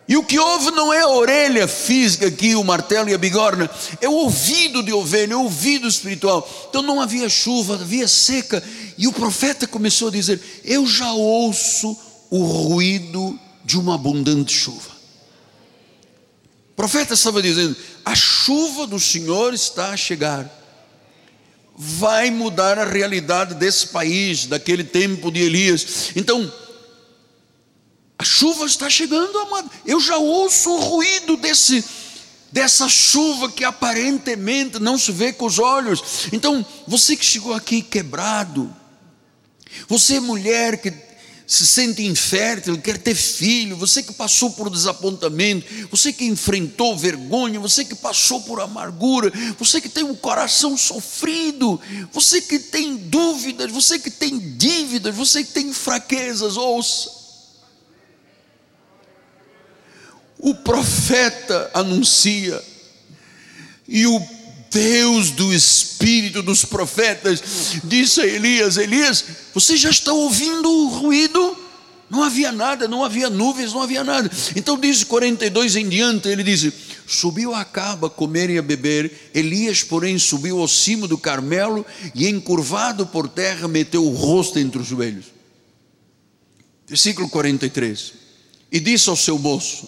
E 0.05 0.17
o 0.17 0.23
que 0.23 0.37
houve 0.37 0.71
não 0.71 0.91
é 0.91 0.99
a 0.99 1.07
orelha 1.07 1.65
física 1.65 2.27
aqui, 2.27 2.55
o 2.55 2.63
martelo 2.63 3.09
e 3.09 3.13
a 3.13 3.17
bigorna, 3.17 3.69
é 4.01 4.09
o 4.09 4.13
ouvido 4.13 4.83
de 4.83 4.91
ovelha, 4.91 5.33
é 5.33 5.35
o 5.35 5.43
ouvido 5.43 5.87
espiritual. 5.87 6.47
Então 6.69 6.81
não 6.81 6.99
havia 6.99 7.29
chuva, 7.29 7.75
havia 7.75 8.07
seca. 8.07 8.61
E 8.97 9.07
o 9.07 9.13
profeta 9.13 9.65
começou 9.65 10.09
a 10.09 10.11
dizer: 10.11 10.41
Eu 10.65 10.85
já 10.85 11.13
ouço 11.13 11.97
o 12.29 12.43
ruído 12.43 13.39
de 13.63 13.79
uma 13.79 13.95
abundante 13.95 14.53
chuva. 14.53 14.92
O 16.73 16.75
profeta 16.75 17.13
estava 17.13 17.41
dizendo: 17.41 17.77
A 18.03 18.15
chuva 18.15 18.87
do 18.87 18.99
Senhor 18.99 19.53
está 19.53 19.91
a 19.91 19.97
chegar 19.97 20.51
vai 21.75 22.29
mudar 22.29 22.77
a 22.77 22.85
realidade 22.85 23.55
desse 23.55 23.87
país, 23.87 24.45
daquele 24.45 24.83
tempo 24.83 25.31
de 25.31 25.41
Elias. 25.41 26.11
Então, 26.15 26.51
a 28.17 28.23
chuva 28.23 28.65
está 28.65 28.89
chegando, 28.89 29.37
amado. 29.39 29.69
Eu 29.85 29.99
já 29.99 30.17
ouço 30.17 30.69
o 30.71 30.79
ruído 30.79 31.37
desse 31.37 31.83
dessa 32.51 32.87
chuva 32.87 33.51
que 33.51 33.63
aparentemente 33.63 34.77
não 34.77 34.95
se 34.95 35.11
vê 35.11 35.33
com 35.33 35.45
os 35.45 35.57
olhos. 35.57 36.27
Então, 36.31 36.63
você 36.87 37.15
que 37.17 37.25
chegou 37.25 37.51
aqui 37.51 37.81
quebrado, 37.81 38.71
você 39.87 40.19
mulher 40.19 40.77
que 40.77 40.91
se 41.53 41.67
sente 41.67 42.03
infértil, 42.03 42.81
quer 42.81 42.97
ter 42.97 43.13
filho, 43.13 43.77
você 43.77 44.01
que 44.01 44.11
passou 44.11 44.49
por 44.49 44.71
desapontamento, 44.71 45.87
você 45.91 46.11
que 46.11 46.25
enfrentou 46.25 46.97
vergonha, 46.97 47.59
você 47.59 47.85
que 47.85 47.93
passou 47.93 48.41
por 48.41 48.59
amargura, 48.59 49.31
você 49.59 49.79
que 49.79 49.87
tem 49.87 50.03
um 50.03 50.15
coração 50.15 50.75
sofrido, 50.75 51.79
você 52.11 52.41
que 52.41 52.57
tem 52.57 52.97
dúvidas, 52.97 53.71
você 53.71 53.99
que 53.99 54.09
tem 54.09 54.39
dívidas, 54.39 55.13
você 55.13 55.43
que 55.43 55.51
tem 55.51 55.71
fraquezas, 55.71 56.57
ouça. 56.57 57.11
O 60.39 60.55
profeta 60.55 61.69
anuncia, 61.75 62.59
e 63.87 64.07
o 64.07 64.19
Deus 64.73 65.29
do 65.29 65.53
Espírito 65.53 66.41
dos 66.41 66.65
profetas, 66.65 67.79
disse 67.83 68.21
a 68.21 68.25
Elias: 68.25 68.77
Elias, 68.77 69.23
você 69.53 69.77
já 69.77 69.91
está 69.91 70.11
ouvindo 70.11 70.67
o 70.67 70.87
ruído? 70.87 71.57
Não 72.09 72.23
havia 72.23 72.51
nada, 72.51 72.87
não 72.87 73.03
havia 73.03 73.29
nuvens, 73.29 73.73
não 73.73 73.81
havia 73.81 74.03
nada. 74.03 74.29
Então, 74.55 74.77
diz 74.77 75.03
42 75.03 75.75
em 75.75 75.87
diante, 75.87 76.27
ele 76.27 76.43
diz: 76.43 76.71
Subiu 77.07 77.53
a 77.53 77.63
caba 77.63 78.07
a 78.07 78.09
comer 78.09 78.49
e 78.49 78.57
a 78.57 78.61
beber. 78.61 79.31
Elias, 79.33 79.83
porém, 79.83 80.17
subiu 80.17 80.59
ao 80.59 80.67
cimo 80.67 81.07
do 81.07 81.17
Carmelo 81.17 81.85
e, 82.15 82.27
encurvado 82.27 83.05
por 83.05 83.27
terra, 83.27 83.67
meteu 83.67 84.05
o 84.05 84.13
rosto 84.13 84.59
entre 84.59 84.81
os 84.81 84.87
joelhos. 84.87 85.25
Versículo 86.87 87.29
43. 87.29 88.13
E 88.71 88.79
disse 88.79 89.09
ao 89.09 89.15
seu 89.15 89.37
moço: 89.37 89.87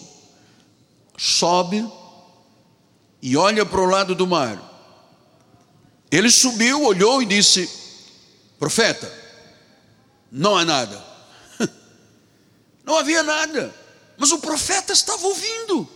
Sobe 1.17 1.85
e 3.21 3.35
olha 3.35 3.65
para 3.65 3.81
o 3.81 3.85
lado 3.85 4.13
do 4.13 4.27
mar 4.27 4.74
ele 6.15 6.31
subiu, 6.31 6.83
olhou 6.83 7.21
e 7.21 7.25
disse: 7.25 7.69
Profeta, 8.57 9.11
não 10.31 10.55
há 10.55 10.63
nada. 10.63 11.03
Não 12.85 12.97
havia 12.97 13.23
nada, 13.23 13.73
mas 14.17 14.31
o 14.31 14.39
profeta 14.39 14.93
estava 14.93 15.25
ouvindo. 15.25 15.89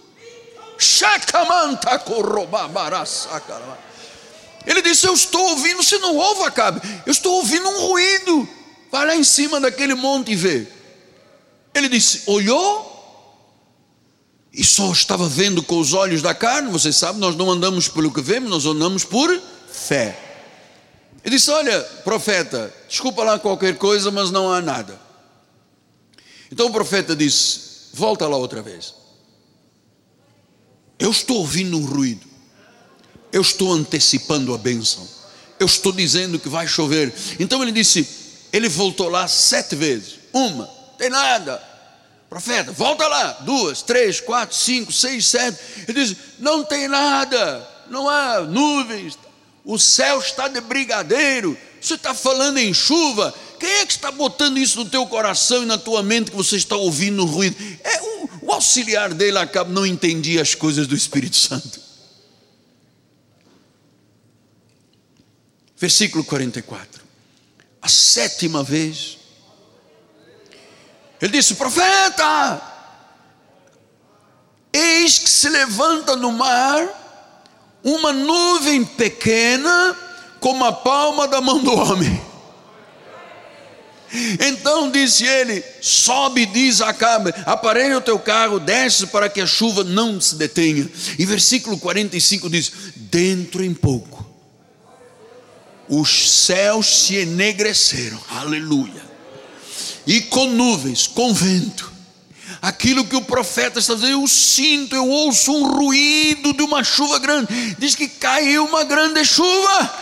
Ele 4.65 4.81
disse: 4.81 5.07
Eu 5.07 5.13
estou 5.13 5.41
ouvindo, 5.49 5.83
você 5.83 5.97
não 5.99 6.15
ouve, 6.15 6.43
Acabe, 6.43 6.81
eu 7.05 7.11
estou 7.11 7.35
ouvindo 7.35 7.67
um 7.67 7.87
ruído. 7.87 8.47
Vai 8.91 9.05
lá 9.05 9.15
em 9.15 9.23
cima 9.23 9.59
daquele 9.59 9.93
monte 9.93 10.31
e 10.31 10.35
vê. 10.35 10.67
Ele 11.73 11.87
disse: 11.87 12.23
Olhou, 12.25 12.89
e 14.51 14.63
só 14.63 14.91
estava 14.91 15.27
vendo 15.29 15.61
com 15.61 15.79
os 15.79 15.93
olhos 15.93 16.21
da 16.21 16.33
carne. 16.33 16.71
Você 16.71 16.91
sabe, 16.91 17.19
nós 17.19 17.35
não 17.35 17.49
andamos 17.51 17.87
pelo 17.87 18.11
que 18.11 18.21
vemos, 18.21 18.49
nós 18.49 18.65
andamos 18.65 19.03
por 19.03 19.29
fé. 19.71 20.17
Ele 21.23 21.35
disse: 21.35 21.49
Olha, 21.51 21.81
profeta, 22.03 22.73
desculpa 22.87 23.23
lá 23.23 23.39
qualquer 23.39 23.77
coisa, 23.77 24.11
mas 24.11 24.31
não 24.31 24.51
há 24.51 24.61
nada. 24.61 24.99
Então 26.51 26.67
o 26.67 26.71
profeta 26.71 27.15
disse: 27.15 27.89
Volta 27.93 28.27
lá 28.27 28.37
outra 28.37 28.61
vez. 28.61 28.93
Eu 30.97 31.11
estou 31.11 31.37
ouvindo 31.37 31.77
um 31.77 31.85
ruído. 31.85 32.27
Eu 33.31 33.41
estou 33.41 33.71
antecipando 33.71 34.53
a 34.53 34.57
bênção. 34.57 35.07
Eu 35.59 35.65
estou 35.65 35.91
dizendo 35.91 36.39
que 36.39 36.49
vai 36.49 36.67
chover. 36.67 37.13
Então 37.39 37.61
ele 37.61 37.71
disse: 37.71 38.07
Ele 38.51 38.67
voltou 38.67 39.09
lá 39.09 39.27
sete 39.27 39.75
vezes. 39.75 40.19
Uma, 40.33 40.65
tem 40.97 41.09
nada. 41.09 41.61
Profeta, 42.29 42.71
volta 42.71 43.07
lá. 43.07 43.31
Duas, 43.41 43.81
três, 43.81 44.21
quatro, 44.21 44.55
cinco, 44.55 44.91
seis, 44.91 45.25
sete. 45.27 45.59
Ele 45.87 46.03
disse: 46.03 46.17
Não 46.39 46.63
tem 46.63 46.87
nada. 46.87 47.67
Não 47.89 48.07
há 48.07 48.41
nuvens, 48.41 49.17
o 49.69 49.77
céu 49.77 50.19
está 50.19 50.47
de 50.47 50.59
brigadeiro, 50.61 51.55
Você 51.79 51.93
está 51.93 52.11
falando 52.15 52.57
em 52.57 52.73
chuva? 52.73 53.31
Quem 53.59 53.69
é 53.69 53.85
que 53.85 53.91
está 53.91 54.11
botando 54.11 54.57
isso 54.57 54.83
no 54.83 54.89
teu 54.89 55.05
coração 55.05 55.61
e 55.61 55.65
na 55.67 55.77
tua 55.77 56.01
mente 56.01 56.31
que 56.31 56.35
você 56.35 56.55
está 56.55 56.75
ouvindo 56.75 57.23
ruído? 57.23 57.55
É 57.83 58.01
o, 58.01 58.47
o 58.47 58.51
auxiliar 58.51 59.13
dele 59.13 59.37
acaba 59.37 59.71
não 59.71 59.85
entendia 59.85 60.41
as 60.41 60.55
coisas 60.55 60.87
do 60.87 60.95
Espírito 60.95 61.37
Santo. 61.37 61.79
Versículo 65.77 66.23
44. 66.23 67.03
A 67.79 67.87
sétima 67.87 68.63
vez, 68.63 69.19
ele 71.21 71.33
disse: 71.33 71.53
Profeta, 71.53 72.59
eis 74.73 75.19
que 75.19 75.29
se 75.29 75.47
levanta 75.47 76.15
no 76.15 76.31
mar 76.31 76.99
uma 77.83 78.11
nuvem 78.11 78.83
pequena 78.83 79.95
como 80.39 80.65
a 80.65 80.71
palma 80.71 81.27
da 81.27 81.41
mão 81.41 81.61
do 81.61 81.73
homem. 81.73 82.29
Então 84.39 84.89
disse 84.89 85.23
ele: 85.23 85.63
sobe, 85.81 86.45
diz 86.45 86.81
Acabe, 86.81 87.33
aparelha 87.45 87.97
o 87.97 88.01
teu 88.01 88.17
carro, 88.17 88.59
desce 88.59 89.07
para 89.07 89.29
que 89.29 89.39
a 89.39 89.45
chuva 89.45 89.83
não 89.83 90.19
se 90.19 90.35
detenha. 90.35 90.89
E 91.17 91.25
versículo 91.25 91.77
45 91.77 92.49
diz: 92.49 92.71
dentro 92.95 93.63
em 93.63 93.73
pouco, 93.73 94.25
os 95.87 96.31
céus 96.31 97.03
se 97.03 97.15
enegreceram, 97.15 98.19
aleluia, 98.29 99.01
e 100.07 100.21
com 100.21 100.47
nuvens, 100.47 101.05
com 101.05 101.33
vento, 101.33 101.91
aquilo 102.61 103.05
que 103.05 103.15
o 103.15 103.21
profeta 103.21 103.79
está 103.79 103.93
dizendo, 103.93 104.21
eu 104.21 104.27
sinto, 104.27 104.95
eu 104.95 105.07
ouço 105.07 105.51
um 105.51 105.67
ruído 105.67 106.53
de 106.53 106.61
uma 106.61 106.83
chuva 106.83 107.19
grande, 107.19 107.75
diz 107.77 107.95
que 107.95 108.07
caiu 108.07 108.65
uma 108.65 108.83
grande 108.83 109.23
chuva. 109.23 109.93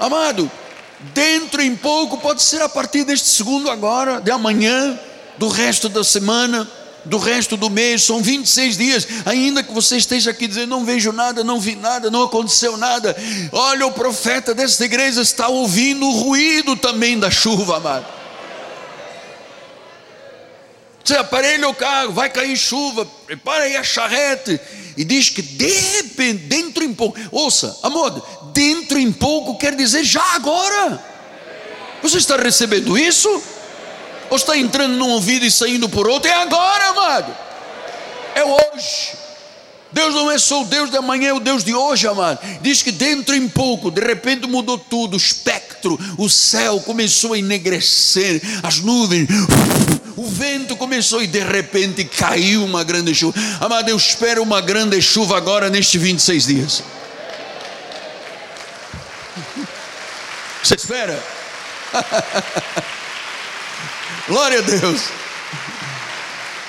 Amado, 0.00 0.50
dentro 1.14 1.62
em 1.62 1.76
pouco, 1.76 2.18
pode 2.18 2.42
ser 2.42 2.62
a 2.62 2.68
partir 2.68 3.04
deste 3.04 3.28
segundo 3.28 3.70
agora, 3.70 4.20
de 4.20 4.30
amanhã, 4.30 4.98
do 5.38 5.48
resto 5.48 5.88
da 5.88 6.02
semana, 6.02 6.68
do 7.04 7.18
resto 7.18 7.56
do 7.56 7.68
mês, 7.68 8.04
são 8.04 8.22
26 8.22 8.76
dias, 8.76 9.08
ainda 9.26 9.62
que 9.62 9.72
você 9.72 9.96
esteja 9.96 10.30
aqui 10.30 10.46
dizendo, 10.46 10.68
não 10.68 10.84
vejo 10.84 11.12
nada, 11.12 11.42
não 11.42 11.60
vi 11.60 11.74
nada, 11.74 12.10
não 12.10 12.22
aconteceu 12.22 12.76
nada. 12.76 13.16
Olha, 13.50 13.86
o 13.86 13.92
profeta 13.92 14.54
desta 14.54 14.84
igreja 14.84 15.20
está 15.20 15.48
ouvindo 15.48 16.06
o 16.06 16.12
ruído 16.12 16.76
também 16.76 17.18
da 17.18 17.30
chuva, 17.30 17.78
amado. 17.78 18.21
Você 21.04 21.16
aparelha 21.16 21.68
o 21.68 21.74
carro, 21.74 22.12
vai 22.12 22.30
cair 22.30 22.56
chuva, 22.56 23.04
prepara 23.26 23.64
aí 23.64 23.76
a 23.76 23.82
charrete, 23.82 24.60
e 24.96 25.04
diz 25.04 25.28
que 25.28 25.42
de 25.42 25.72
repente, 25.96 26.44
dentro 26.44 26.84
em 26.84 26.94
pouco, 26.94 27.18
ouça, 27.30 27.76
amor, 27.82 28.50
dentro 28.52 28.98
em 28.98 29.10
pouco 29.10 29.58
quer 29.58 29.74
dizer 29.74 30.04
já 30.04 30.22
agora. 30.34 31.02
Você 32.02 32.18
está 32.18 32.36
recebendo 32.36 32.96
isso? 32.96 33.28
Ou 34.30 34.36
está 34.36 34.56
entrando 34.56 34.94
num 34.94 35.10
ouvido 35.10 35.44
e 35.44 35.50
saindo 35.50 35.88
por 35.88 36.08
outro? 36.08 36.30
É 36.30 36.34
agora, 36.34 36.88
amado. 36.88 37.36
É 38.34 38.44
hoje. 38.44 39.22
Deus 39.92 40.14
não 40.14 40.30
é 40.30 40.38
só 40.38 40.62
o 40.62 40.64
Deus 40.64 40.90
de 40.90 40.96
amanhã, 40.96 41.28
é 41.28 41.32
o 41.34 41.40
Deus 41.40 41.62
de 41.62 41.74
hoje, 41.74 42.06
amado. 42.08 42.38
Diz 42.62 42.82
que 42.82 42.90
dentro 42.90 43.36
em 43.36 43.46
pouco, 43.46 43.90
de 43.90 44.00
repente 44.00 44.46
mudou 44.46 44.78
tudo, 44.78 45.14
o 45.14 45.18
espectro, 45.18 45.98
o 46.16 46.30
céu 46.30 46.80
começou 46.80 47.34
a 47.34 47.38
enegrecer, 47.38 48.40
as 48.62 48.78
nuvens, 48.78 49.28
o 50.16 50.26
vento 50.26 50.76
começou 50.76 51.22
e 51.22 51.26
de 51.26 51.40
repente 51.40 52.04
caiu 52.04 52.64
uma 52.64 52.84
grande 52.84 53.14
chuva. 53.14 53.38
Amado, 53.60 53.88
eu 53.88 53.96
espero 53.96 54.42
uma 54.42 54.60
grande 54.60 55.00
chuva 55.00 55.36
agora 55.36 55.70
nestes 55.70 56.00
26 56.00 56.46
dias. 56.46 56.82
Você 60.62 60.74
espera? 60.74 61.22
Glória 64.28 64.58
a 64.58 64.62
Deus. 64.62 65.02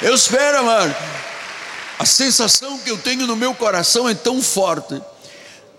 Eu 0.02 0.16
espero, 0.16 0.60
amado. 0.60 0.96
A 2.00 2.06
sensação 2.06 2.80
que 2.80 2.90
eu 2.90 2.98
tenho 2.98 3.28
no 3.28 3.36
meu 3.36 3.54
coração 3.54 4.10
é 4.10 4.16
tão 4.16 4.42
forte. 4.42 5.00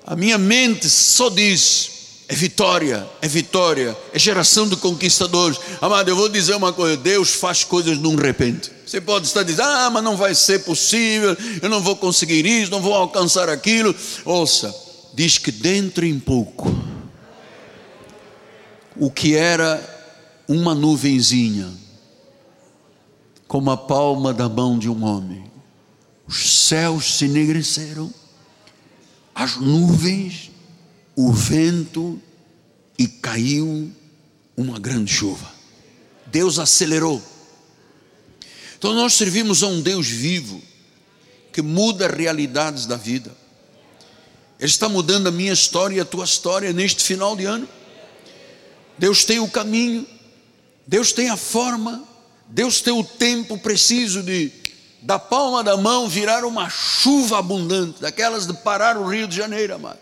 A 0.06 0.14
minha 0.14 0.38
mente 0.38 0.88
só 0.88 1.28
diz: 1.28 1.93
é 2.26 2.34
vitória, 2.34 3.06
é 3.20 3.28
vitória, 3.28 3.96
é 4.12 4.18
geração 4.18 4.66
de 4.66 4.76
conquistadores. 4.76 5.60
Amado, 5.80 6.08
eu 6.08 6.16
vou 6.16 6.28
dizer 6.28 6.54
uma 6.54 6.72
coisa: 6.72 6.96
Deus 6.96 7.34
faz 7.34 7.64
coisas 7.64 7.98
num 7.98 8.16
repente. 8.16 8.72
Você 8.86 9.00
pode 9.00 9.26
estar 9.26 9.42
dizendo, 9.42 9.68
ah, 9.68 9.90
mas 9.90 10.04
não 10.04 10.16
vai 10.16 10.34
ser 10.34 10.64
possível, 10.64 11.36
eu 11.60 11.68
não 11.68 11.80
vou 11.80 11.96
conseguir 11.96 12.46
isso, 12.46 12.70
não 12.70 12.80
vou 12.80 12.94
alcançar 12.94 13.48
aquilo. 13.48 13.94
Ouça, 14.24 14.74
diz 15.14 15.36
que 15.38 15.50
dentro 15.50 16.04
em 16.04 16.18
pouco, 16.18 16.74
o 18.96 19.10
que 19.10 19.34
era 19.34 19.82
uma 20.48 20.74
nuvenzinha, 20.74 21.70
como 23.46 23.70
a 23.70 23.76
palma 23.76 24.32
da 24.32 24.48
mão 24.48 24.78
de 24.78 24.88
um 24.88 25.04
homem, 25.04 25.44
os 26.26 26.66
céus 26.66 27.16
se 27.16 27.26
enegreceram, 27.26 28.12
as 29.34 29.56
nuvens, 29.56 30.50
o 31.16 31.32
vento 31.32 32.20
e 32.98 33.06
caiu 33.06 33.90
uma 34.56 34.78
grande 34.78 35.12
chuva. 35.12 35.52
Deus 36.26 36.58
acelerou. 36.58 37.22
Então 38.78 38.94
nós 38.94 39.14
servimos 39.14 39.62
a 39.62 39.66
um 39.66 39.80
Deus 39.80 40.08
vivo 40.08 40.60
que 41.52 41.62
muda 41.62 42.08
realidades 42.08 42.86
da 42.86 42.96
vida. 42.96 43.30
Ele 44.58 44.70
está 44.70 44.88
mudando 44.88 45.28
a 45.28 45.30
minha 45.30 45.52
história 45.52 45.96
e 45.96 46.00
a 46.00 46.04
tua 46.04 46.24
história 46.24 46.72
neste 46.72 47.02
final 47.02 47.36
de 47.36 47.44
ano. 47.44 47.68
Deus 48.98 49.24
tem 49.24 49.38
o 49.38 49.48
caminho, 49.48 50.06
Deus 50.86 51.12
tem 51.12 51.30
a 51.30 51.36
forma, 51.36 52.04
Deus 52.48 52.80
tem 52.80 52.92
o 52.92 53.04
tempo 53.04 53.58
preciso 53.58 54.22
de 54.22 54.52
da 55.02 55.18
palma 55.18 55.62
da 55.62 55.76
mão 55.76 56.08
virar 56.08 56.46
uma 56.46 56.70
chuva 56.70 57.38
abundante, 57.38 58.00
daquelas 58.00 58.46
de 58.46 58.54
parar 58.54 58.96
o 58.96 59.06
Rio 59.06 59.28
de 59.28 59.36
Janeiro, 59.36 59.74
amado. 59.74 59.98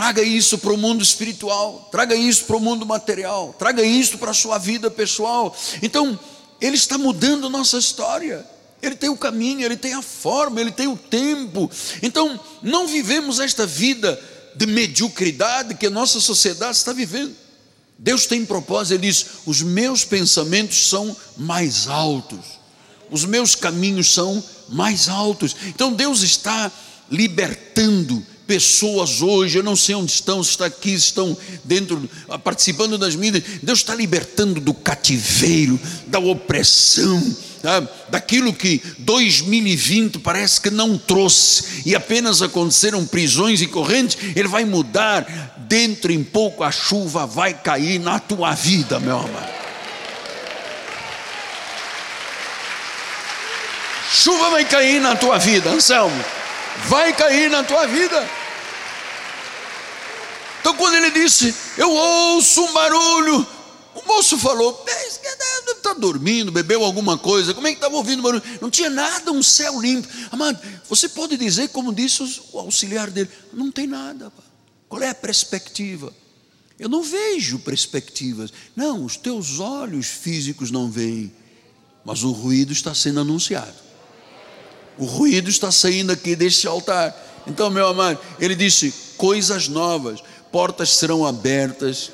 Traga 0.00 0.22
isso 0.22 0.56
para 0.56 0.72
o 0.72 0.78
mundo 0.78 1.02
espiritual, 1.02 1.86
traga 1.92 2.14
isso 2.14 2.46
para 2.46 2.56
o 2.56 2.60
mundo 2.60 2.86
material, 2.86 3.54
traga 3.58 3.82
isso 3.82 4.16
para 4.16 4.30
a 4.30 4.34
sua 4.34 4.56
vida 4.56 4.90
pessoal. 4.90 5.54
Então, 5.82 6.18
Ele 6.58 6.74
está 6.74 6.96
mudando 6.96 7.50
nossa 7.50 7.76
história. 7.76 8.46
Ele 8.80 8.94
tem 8.94 9.10
o 9.10 9.16
caminho, 9.16 9.62
ele 9.62 9.76
tem 9.76 9.92
a 9.92 10.00
forma, 10.00 10.58
ele 10.58 10.72
tem 10.72 10.88
o 10.88 10.96
tempo. 10.96 11.70
Então, 12.02 12.40
não 12.62 12.86
vivemos 12.86 13.40
esta 13.40 13.66
vida 13.66 14.18
de 14.56 14.64
mediocridade 14.64 15.74
que 15.74 15.88
a 15.88 15.90
nossa 15.90 16.18
sociedade 16.18 16.78
está 16.78 16.94
vivendo. 16.94 17.36
Deus 17.98 18.24
tem 18.24 18.46
propósito, 18.46 18.94
Ele 18.94 19.06
diz: 19.06 19.26
os 19.44 19.60
meus 19.60 20.02
pensamentos 20.02 20.88
são 20.88 21.14
mais 21.36 21.88
altos 21.88 22.58
os 23.10 23.24
meus 23.24 23.54
caminhos 23.54 24.12
são 24.12 24.42
mais 24.68 25.08
altos. 25.08 25.56
Então 25.66 25.92
Deus 25.92 26.22
está 26.22 26.70
libertando 27.10 28.24
pessoas 28.50 29.22
hoje, 29.22 29.58
eu 29.58 29.62
não 29.62 29.76
sei 29.76 29.94
onde 29.94 30.10
estão, 30.10 30.42
se 30.42 30.50
está 30.50 30.66
aqui, 30.66 30.92
estão 30.92 31.36
dentro, 31.62 32.10
participando 32.42 32.98
das 32.98 33.14
mídias. 33.14 33.44
Deus 33.62 33.78
está 33.78 33.94
libertando 33.94 34.60
do 34.60 34.74
cativeiro, 34.74 35.78
da 36.08 36.18
opressão, 36.18 37.36
tá? 37.62 37.80
daquilo 38.08 38.52
que 38.52 38.82
2020 38.98 40.18
parece 40.18 40.60
que 40.60 40.68
não 40.68 40.98
trouxe 40.98 41.82
e 41.86 41.94
apenas 41.94 42.42
aconteceram 42.42 43.06
prisões 43.06 43.62
e 43.62 43.68
correntes. 43.68 44.18
Ele 44.34 44.48
vai 44.48 44.64
mudar, 44.64 45.54
dentro 45.68 46.10
em 46.10 46.24
pouco 46.24 46.64
a 46.64 46.72
chuva 46.72 47.26
vai 47.26 47.54
cair 47.54 48.00
na 48.00 48.18
tua 48.18 48.52
vida, 48.52 48.98
meu 48.98 49.16
amado. 49.16 49.60
Chuva 54.10 54.50
vai 54.50 54.64
cair 54.64 55.00
na 55.00 55.14
tua 55.14 55.38
vida, 55.38 55.70
Anselmo. 55.70 56.24
Vai 56.88 57.12
cair 57.12 57.48
na 57.48 57.62
tua 57.62 57.86
vida. 57.86 58.39
Então, 60.60 60.76
quando 60.76 60.94
ele 60.94 61.10
disse, 61.10 61.54
Eu 61.76 61.90
ouço 61.90 62.62
um 62.62 62.72
barulho, 62.72 63.46
o 63.94 64.06
moço 64.06 64.38
falou: 64.38 64.84
Está 65.68 65.94
dormindo, 65.94 66.52
bebeu 66.52 66.84
alguma 66.84 67.18
coisa, 67.18 67.52
como 67.54 67.66
é 67.66 67.70
que 67.70 67.78
estava 67.78 67.96
ouvindo 67.96 68.22
barulho? 68.22 68.42
Não 68.60 68.70
tinha 68.70 68.90
nada, 68.90 69.32
um 69.32 69.42
céu 69.42 69.80
limpo. 69.80 70.08
Amado, 70.30 70.58
você 70.88 71.08
pode 71.08 71.36
dizer, 71.36 71.68
como 71.68 71.92
disse 71.92 72.22
o 72.52 72.58
auxiliar 72.58 73.10
dele: 73.10 73.30
Não 73.52 73.70
tem 73.70 73.86
nada. 73.86 74.32
Qual 74.88 75.02
é 75.02 75.08
a 75.08 75.14
perspectiva? 75.14 76.12
Eu 76.78 76.88
não 76.88 77.02
vejo 77.02 77.58
perspectivas. 77.58 78.52
Não, 78.74 79.04
os 79.04 79.16
teus 79.16 79.60
olhos 79.60 80.06
físicos 80.06 80.70
não 80.70 80.90
veem, 80.90 81.32
mas 82.04 82.22
o 82.22 82.32
ruído 82.32 82.72
está 82.72 82.94
sendo 82.94 83.20
anunciado. 83.20 83.74
O 84.96 85.04
ruído 85.04 85.50
está 85.50 85.70
saindo 85.70 86.10
aqui 86.10 86.34
deste 86.34 86.66
altar. 86.66 87.14
Então, 87.46 87.70
meu 87.70 87.86
amado, 87.86 88.18
ele 88.38 88.54
disse: 88.54 88.92
coisas 89.16 89.68
novas, 89.68 90.22
portas 90.50 90.96
serão 90.96 91.24
abertas, 91.26 92.10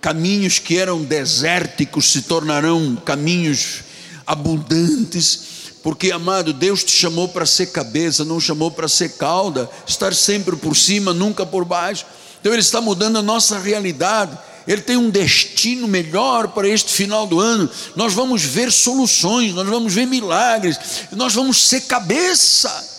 caminhos 0.00 0.58
que 0.58 0.78
eram 0.78 1.02
desérticos 1.02 2.10
se 2.10 2.22
tornarão 2.22 2.96
caminhos 2.96 3.80
abundantes. 4.26 5.48
Porque, 5.82 6.12
amado, 6.12 6.52
Deus 6.52 6.84
te 6.84 6.92
chamou 6.92 7.28
para 7.28 7.46
ser 7.46 7.66
cabeça, 7.66 8.24
não 8.24 8.38
chamou 8.38 8.70
para 8.70 8.86
ser 8.86 9.10
cauda, 9.16 9.68
estar 9.86 10.14
sempre 10.14 10.54
por 10.56 10.76
cima, 10.76 11.14
nunca 11.14 11.46
por 11.46 11.64
baixo. 11.64 12.04
Então 12.40 12.52
Ele 12.52 12.60
está 12.60 12.80
mudando 12.80 13.18
a 13.18 13.22
nossa 13.22 13.58
realidade. 13.58 14.36
Ele 14.66 14.82
tem 14.82 14.96
um 14.96 15.08
destino 15.08 15.88
melhor 15.88 16.48
para 16.48 16.68
este 16.68 16.92
final 16.92 17.26
do 17.26 17.40
ano. 17.40 17.68
Nós 17.96 18.12
vamos 18.12 18.42
ver 18.42 18.70
soluções, 18.70 19.54
nós 19.54 19.66
vamos 19.66 19.92
ver 19.94 20.06
milagres, 20.06 20.78
nós 21.12 21.34
vamos 21.34 21.66
ser 21.66 21.82
cabeça. 21.82 22.89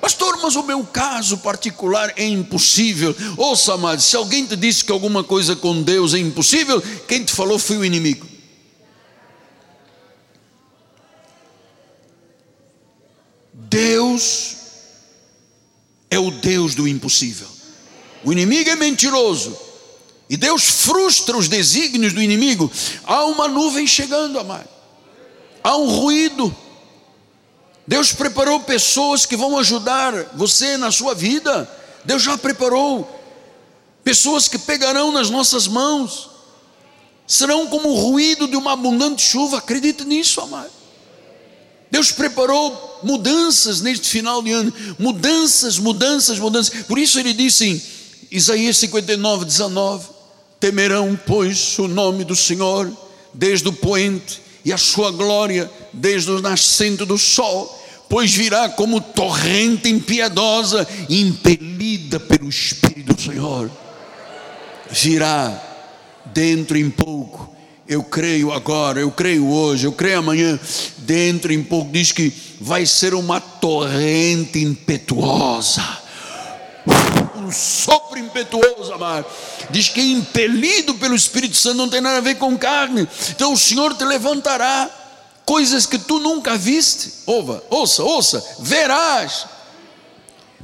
Pastor, 0.00 0.38
mas 0.42 0.56
o 0.56 0.62
meu 0.62 0.82
caso 0.84 1.38
particular 1.38 2.12
é 2.16 2.24
impossível. 2.24 3.14
Ouça, 3.36 3.74
amado, 3.74 4.00
se 4.00 4.16
alguém 4.16 4.46
te 4.46 4.56
disse 4.56 4.84
que 4.84 4.90
alguma 4.90 5.22
coisa 5.22 5.54
com 5.54 5.82
Deus 5.82 6.14
é 6.14 6.18
impossível, 6.18 6.82
quem 7.06 7.22
te 7.22 7.32
falou 7.32 7.58
foi 7.58 7.76
o 7.76 7.84
inimigo. 7.84 8.26
Deus 13.52 14.56
é 16.10 16.18
o 16.18 16.30
Deus 16.30 16.74
do 16.74 16.88
impossível. 16.88 17.46
O 18.24 18.32
inimigo 18.32 18.70
é 18.70 18.76
mentiroso. 18.76 19.56
E 20.28 20.36
Deus 20.36 20.64
frustra 20.64 21.36
os 21.36 21.48
desígnios 21.48 22.12
do 22.12 22.22
inimigo. 22.22 22.70
Há 23.04 23.24
uma 23.24 23.48
nuvem 23.48 23.86
chegando, 23.86 24.38
amado. 24.38 24.68
Há 25.62 25.76
um 25.76 25.88
ruído. 25.88 26.54
Deus 27.90 28.12
preparou 28.12 28.60
pessoas 28.60 29.26
que 29.26 29.36
vão 29.36 29.58
ajudar 29.58 30.14
você 30.36 30.76
na 30.76 30.92
sua 30.92 31.12
vida. 31.12 31.68
Deus 32.04 32.22
já 32.22 32.38
preparou 32.38 33.04
pessoas 34.04 34.46
que 34.46 34.56
pegarão 34.56 35.10
nas 35.10 35.28
nossas 35.28 35.66
mãos. 35.66 36.30
Serão 37.26 37.66
como 37.66 37.88
o 37.88 37.94
ruído 37.96 38.46
de 38.46 38.54
uma 38.54 38.74
abundante 38.74 39.22
chuva. 39.22 39.58
Acredite 39.58 40.04
nisso, 40.04 40.40
amado. 40.40 40.70
Deus 41.90 42.12
preparou 42.12 43.00
mudanças 43.02 43.80
neste 43.80 44.08
final 44.08 44.40
de 44.40 44.52
ano, 44.52 44.72
mudanças, 44.96 45.76
mudanças, 45.76 46.38
mudanças. 46.38 46.84
Por 46.84 46.96
isso 46.96 47.18
ele 47.18 47.32
disse 47.32 47.64
em 47.64 47.82
Isaías 48.30 48.76
59, 48.76 49.44
19: 49.44 50.06
Temerão, 50.60 51.18
pois, 51.26 51.76
o 51.76 51.88
nome 51.88 52.22
do 52.22 52.36
Senhor, 52.36 52.88
desde 53.34 53.68
o 53.68 53.72
poente, 53.72 54.40
e 54.64 54.72
a 54.72 54.78
sua 54.78 55.10
glória, 55.10 55.68
desde 55.92 56.30
o 56.30 56.40
nascente 56.40 57.04
do 57.04 57.18
sol, 57.18 57.79
pois 58.10 58.34
virá 58.34 58.68
como 58.68 59.00
torrente 59.00 59.88
impiedosa, 59.88 60.86
impelida 61.08 62.20
pelo 62.20 62.50
Espírito 62.50 63.14
do 63.14 63.22
Senhor. 63.22 63.70
Virá 64.90 65.58
dentro 66.26 66.76
em 66.76 66.90
pouco 66.90 67.50
eu 67.90 68.04
creio 68.04 68.52
agora, 68.52 69.00
eu 69.00 69.10
creio 69.10 69.50
hoje, 69.50 69.84
eu 69.84 69.90
creio 69.90 70.20
amanhã. 70.20 70.56
Dentro 70.98 71.52
em 71.52 71.60
pouco 71.60 71.90
diz 71.90 72.12
que 72.12 72.32
vai 72.60 72.86
ser 72.86 73.14
uma 73.14 73.40
torrente 73.40 74.60
impetuosa. 74.60 75.82
Um 77.34 77.50
sopro 77.50 78.16
impetuoso, 78.16 78.92
amado. 78.92 79.26
Diz 79.70 79.88
que 79.88 80.00
impelido 80.00 80.94
pelo 80.94 81.16
Espírito 81.16 81.56
Santo, 81.56 81.78
não 81.78 81.88
tem 81.88 82.00
nada 82.00 82.18
a 82.18 82.20
ver 82.20 82.36
com 82.36 82.56
carne. 82.56 83.08
Então 83.30 83.52
o 83.52 83.58
Senhor 83.58 83.92
te 83.94 84.04
levantará 84.04 84.88
coisas 85.50 85.84
que 85.84 85.98
tu 85.98 86.20
nunca 86.20 86.56
viste. 86.56 87.12
Ouva, 87.26 87.60
ouça, 87.68 88.04
ouça, 88.04 88.40
verás. 88.60 89.46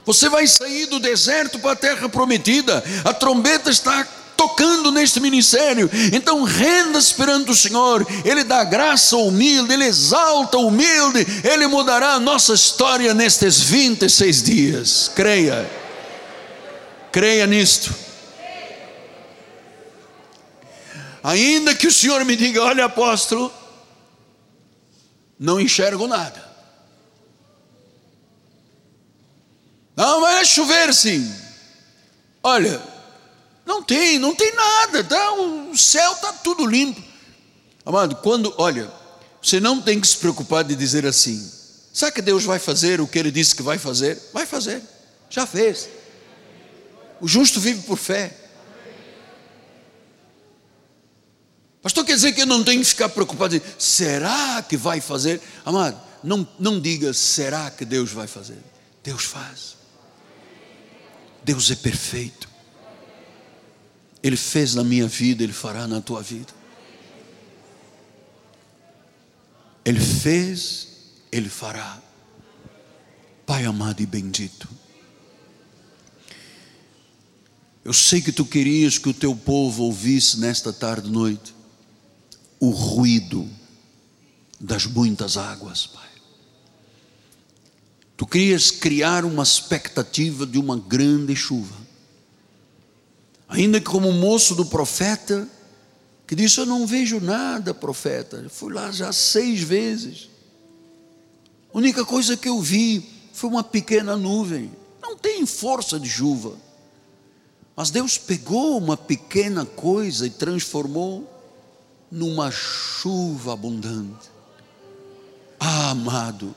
Você 0.04 0.28
vai 0.28 0.46
sair 0.46 0.86
do 0.86 1.00
deserto 1.00 1.58
para 1.58 1.72
a 1.72 1.76
terra 1.76 2.08
prometida. 2.08 2.84
A 3.04 3.12
trombeta 3.12 3.68
está 3.68 4.06
tocando 4.36 4.92
neste 4.92 5.18
ministério. 5.18 5.90
Então 6.12 6.44
renda-se 6.44 7.12
perante 7.14 7.50
o 7.50 7.56
Senhor, 7.56 8.06
Ele 8.24 8.44
dá 8.44 8.62
graça 8.62 9.16
ao 9.16 9.26
humilde, 9.26 9.72
Ele 9.72 9.86
exalta 9.86 10.56
o 10.56 10.68
humilde, 10.68 11.26
Ele 11.42 11.66
mudará 11.66 12.10
a 12.10 12.20
nossa 12.20 12.54
história 12.54 13.12
nestes 13.12 13.60
26 13.60 14.42
dias. 14.44 15.10
Creia, 15.16 15.68
creia 17.10 17.44
nisto. 17.44 17.92
Ainda 21.24 21.74
que 21.74 21.88
o 21.88 21.92
Senhor 21.92 22.24
me 22.24 22.36
diga, 22.36 22.62
olha, 22.62 22.84
apóstolo, 22.84 23.52
não 25.38 25.60
enxergo 25.60 26.06
nada. 26.06 26.44
Não 29.96 30.20
vai 30.20 30.44
chover 30.44 30.94
sim. 30.94 31.34
Olha, 32.42 32.80
não 33.64 33.82
tem, 33.82 34.18
não 34.18 34.34
tem 34.34 34.54
nada, 34.54 35.02
tá? 35.02 35.32
o 35.32 35.76
céu 35.76 36.12
está 36.12 36.32
tudo 36.32 36.66
limpo. 36.66 37.02
Amado, 37.84 38.16
quando, 38.16 38.54
olha, 38.58 38.90
você 39.42 39.58
não 39.58 39.80
tem 39.80 40.00
que 40.00 40.06
se 40.06 40.16
preocupar 40.16 40.64
de 40.64 40.74
dizer 40.74 41.06
assim, 41.06 41.50
sabe 41.92 42.12
que 42.12 42.22
Deus 42.22 42.44
vai 42.44 42.58
fazer 42.58 43.00
o 43.00 43.06
que 43.06 43.18
Ele 43.18 43.30
disse 43.30 43.54
que 43.54 43.62
vai 43.62 43.78
fazer? 43.78 44.20
Vai 44.32 44.44
fazer, 44.44 44.82
já 45.30 45.46
fez. 45.46 45.88
O 47.20 47.26
justo 47.26 47.58
vive 47.60 47.82
por 47.82 47.96
fé. 47.96 48.45
Pastor, 51.86 52.04
quer 52.04 52.16
dizer 52.16 52.32
que 52.32 52.42
eu 52.42 52.46
não 52.46 52.64
tenho 52.64 52.80
que 52.80 52.88
ficar 52.88 53.08
preocupado, 53.08 53.62
será 53.78 54.60
que 54.60 54.76
vai 54.76 55.00
fazer? 55.00 55.40
Amado, 55.64 55.96
não, 56.20 56.44
não 56.58 56.80
diga, 56.80 57.12
será 57.14 57.70
que 57.70 57.84
Deus 57.84 58.10
vai 58.10 58.26
fazer? 58.26 58.58
Deus 59.04 59.22
faz. 59.22 59.76
Deus 61.44 61.70
é 61.70 61.76
perfeito. 61.76 62.48
Ele 64.20 64.36
fez 64.36 64.74
na 64.74 64.82
minha 64.82 65.06
vida, 65.06 65.44
Ele 65.44 65.52
fará 65.52 65.86
na 65.86 66.00
tua 66.00 66.24
vida. 66.24 66.52
Ele 69.84 70.00
fez, 70.00 70.88
Ele 71.30 71.48
fará. 71.48 72.02
Pai 73.46 73.64
amado 73.64 74.02
e 74.02 74.06
bendito. 74.06 74.68
Eu 77.84 77.92
sei 77.92 78.20
que 78.20 78.32
tu 78.32 78.44
querias 78.44 78.98
que 78.98 79.08
o 79.08 79.14
teu 79.14 79.36
povo 79.36 79.84
ouvisse 79.84 80.40
nesta 80.40 80.72
tarde 80.72 81.08
noite 81.08 81.54
o 82.58 82.70
ruído 82.70 83.48
das 84.60 84.86
muitas 84.86 85.36
águas, 85.36 85.86
Pai. 85.86 86.06
Tu 88.16 88.26
querias 88.26 88.70
criar 88.70 89.24
uma 89.24 89.42
expectativa 89.42 90.46
de 90.46 90.58
uma 90.58 90.76
grande 90.76 91.36
chuva. 91.36 91.76
Ainda 93.48 93.78
que 93.78 93.86
como 93.86 94.10
moço 94.10 94.54
do 94.54 94.64
profeta, 94.64 95.46
que 96.26 96.34
disse: 96.34 96.58
Eu 96.58 96.66
não 96.66 96.86
vejo 96.86 97.20
nada, 97.20 97.74
profeta. 97.74 98.38
Eu 98.38 98.50
fui 98.50 98.72
lá 98.72 98.90
já 98.90 99.12
seis 99.12 99.60
vezes. 99.60 100.30
A 101.72 101.78
única 101.78 102.04
coisa 102.04 102.36
que 102.36 102.48
eu 102.48 102.60
vi 102.60 103.06
foi 103.32 103.50
uma 103.50 103.62
pequena 103.62 104.16
nuvem. 104.16 104.72
Não 105.00 105.16
tem 105.16 105.44
força 105.44 106.00
de 106.00 106.08
chuva. 106.08 106.56
Mas 107.76 107.90
Deus 107.90 108.16
pegou 108.16 108.78
uma 108.78 108.96
pequena 108.96 109.66
coisa 109.66 110.26
e 110.26 110.30
transformou 110.30 111.35
numa 112.10 112.50
chuva 112.50 113.52
abundante. 113.52 114.30
Ah, 115.58 115.90
amado, 115.90 116.54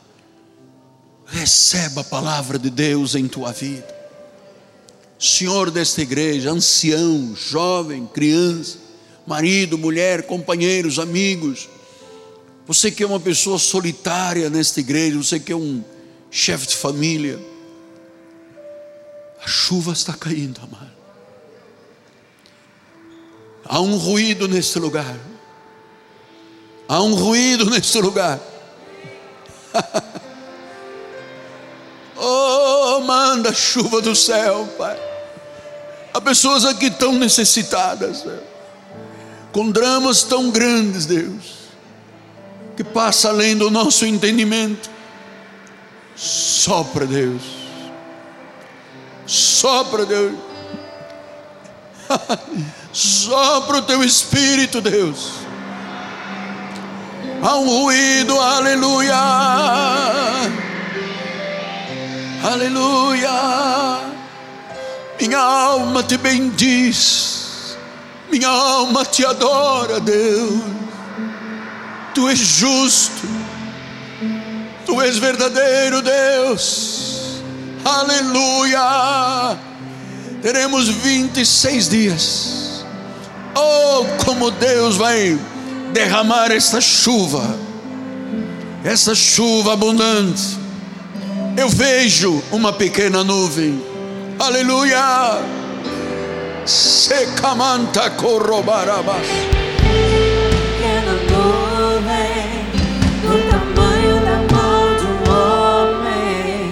receba 1.25 2.01
a 2.01 2.03
palavra 2.03 2.59
de 2.59 2.69
Deus 2.69 3.15
em 3.15 3.27
tua 3.27 3.51
vida 3.51 3.99
senhor 5.19 5.69
desta 5.69 6.01
igreja, 6.01 6.49
ancião, 6.49 7.35
jovem, 7.35 8.07
criança, 8.07 8.77
marido, 9.27 9.77
mulher, 9.77 10.23
companheiros, 10.23 10.97
amigos, 10.97 11.67
você 12.65 12.89
que 12.89 13.03
é 13.03 13.05
uma 13.05 13.19
pessoa 13.19 13.59
solitária 13.59 14.49
nesta 14.49 14.79
igreja, 14.79 15.17
você 15.17 15.39
que 15.39 15.51
é 15.51 15.55
um 15.55 15.83
chefe 16.31 16.67
de 16.67 16.75
família, 16.77 17.37
a 19.43 19.47
chuva 19.47 19.91
está 19.91 20.13
caindo, 20.13 20.61
amado. 20.61 20.99
Há 23.65 23.81
um 23.81 23.97
ruído 23.97 24.47
neste 24.47 24.79
lugar. 24.79 25.17
Há 26.89 27.03
um 27.03 27.13
ruído 27.13 27.69
neste 27.69 28.01
lugar. 28.01 28.39
oh, 32.17 32.99
manda 33.01 33.53
chuva 33.53 34.01
do 34.01 34.15
céu, 34.15 34.67
Pai. 34.75 34.99
Há 36.11 36.19
pessoas 36.19 36.65
aqui 36.65 36.89
tão 36.89 37.13
necessitadas, 37.13 38.25
com 39.51 39.69
dramas 39.69 40.23
tão 40.23 40.49
grandes, 40.49 41.05
Deus, 41.05 41.69
que 42.75 42.83
passa 42.83 43.29
além 43.29 43.55
do 43.55 43.69
nosso 43.69 44.03
entendimento. 44.03 44.89
Sopra, 46.15 47.05
Deus. 47.05 47.43
Sopra, 49.27 50.07
Deus. 50.07 50.39
Sopra 52.91 53.77
o 53.77 53.81
teu 53.83 54.03
espírito, 54.03 54.81
Deus. 54.81 55.48
Há 57.41 57.55
um 57.55 57.83
ruído, 57.83 58.39
aleluia. 58.39 59.15
Aleluia. 62.43 63.29
Minha 65.19 65.39
alma 65.39 66.01
te 66.03 66.17
bendiz, 66.17 67.77
minha 68.31 68.47
alma 68.47 69.05
te 69.05 69.25
adora, 69.25 69.99
Deus. 69.99 70.63
Tu 72.13 72.29
és 72.29 72.39
justo, 72.39 73.27
tu 74.85 75.01
és 75.01 75.17
verdadeiro, 75.17 76.01
Deus. 76.01 77.41
Aleluia. 77.83 79.57
teremos 80.41 80.87
26 80.87 81.89
dias. 81.89 82.85
Oh, 83.55 84.05
como 84.25 84.51
Deus 84.51 84.95
vai 84.95 85.37
derramar 85.91 86.51
esta 86.51 86.79
chuva, 86.81 87.55
essa 88.83 89.15
chuva 89.15 89.73
abundante. 89.73 90.57
Eu 91.57 91.69
vejo 91.69 92.41
uma 92.51 92.71
pequena 92.71 93.23
nuvem, 93.23 93.83
aleluia. 94.37 95.39
Secamanta 96.65 98.09
corrobarabas. 98.11 99.25
Pequena 99.77 101.13
nuvem 101.31 102.49
do 103.23 103.49
tamanho 103.49 104.15
da 104.21 104.37
mão 104.55 104.95
de 104.95 105.05
um 105.05 105.17
homem, 105.33 106.71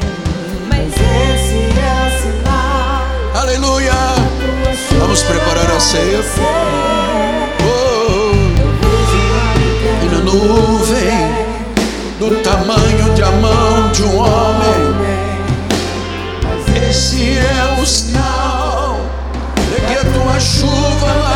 mas 0.69 0.93
esse 0.93 1.57
é 1.79 1.91
o 2.05 2.11
sinal. 2.21 3.41
Aleluia. 3.41 3.93
Vamos 4.99 5.23
preparar 5.23 5.71
a 5.71 5.79
ceia. 5.79 6.23
Tamanho 13.17 13.17
de 13.17 13.23
a 13.23 13.31
mão 13.31 13.91
de 13.91 14.03
um 14.03 14.17
homem. 14.19 14.95
Esse 16.87 17.39
é 17.39 17.81
o 17.81 17.85
sinal 17.85 18.99
de 19.69 19.81
que 19.81 19.93
a 19.93 20.03
tua 20.11 20.39
chuva 20.39 21.26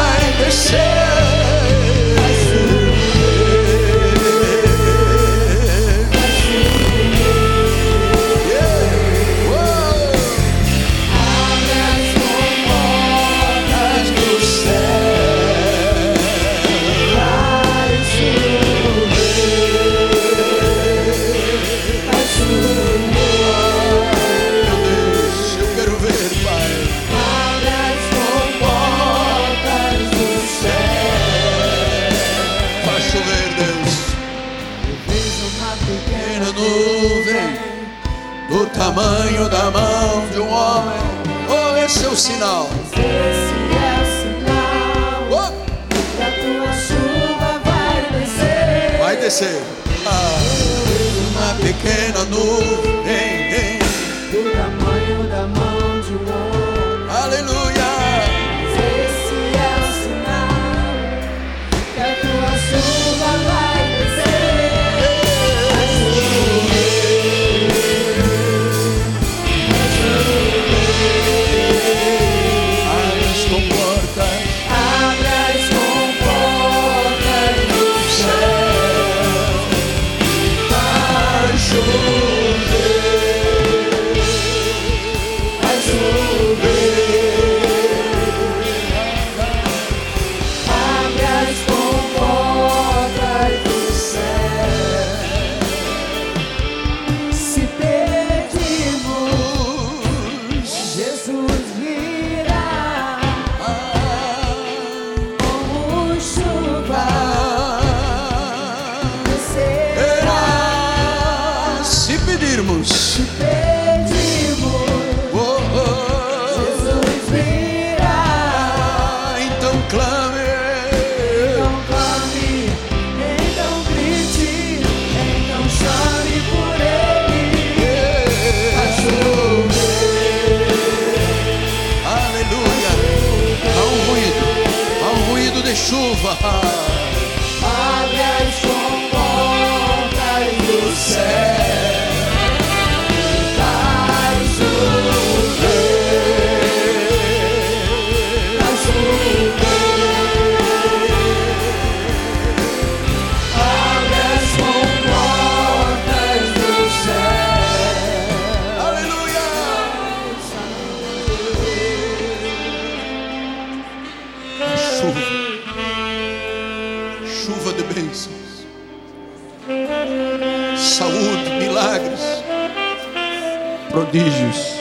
prodígios, 174.11 174.75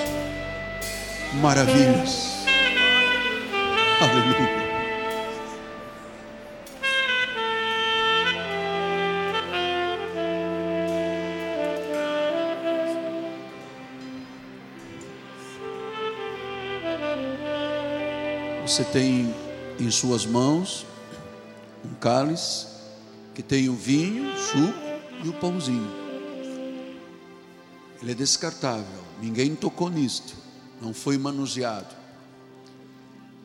maravilhas. 1.41 2.45
Aleluia. 4.01 4.61
Você 18.67 18.85
tem 18.85 19.33
em 19.79 19.91
suas 19.93 20.27
mãos 20.27 20.85
um 21.85 21.95
cálice 21.95 22.67
que 23.35 23.43
tem 23.45 23.69
o 23.69 23.75
vinho, 23.75 24.33
o 24.33 24.37
suco 24.37 24.75
e 25.25 25.29
o 25.29 25.33
pãozinho. 25.35 25.89
Ele 28.03 28.13
é 28.13 28.15
descartável, 28.15 29.10
ninguém 29.21 29.55
tocou 29.55 29.89
nisto, 29.89 30.35
não 30.81 30.95
foi 30.95 31.19
manuseado 31.19 31.95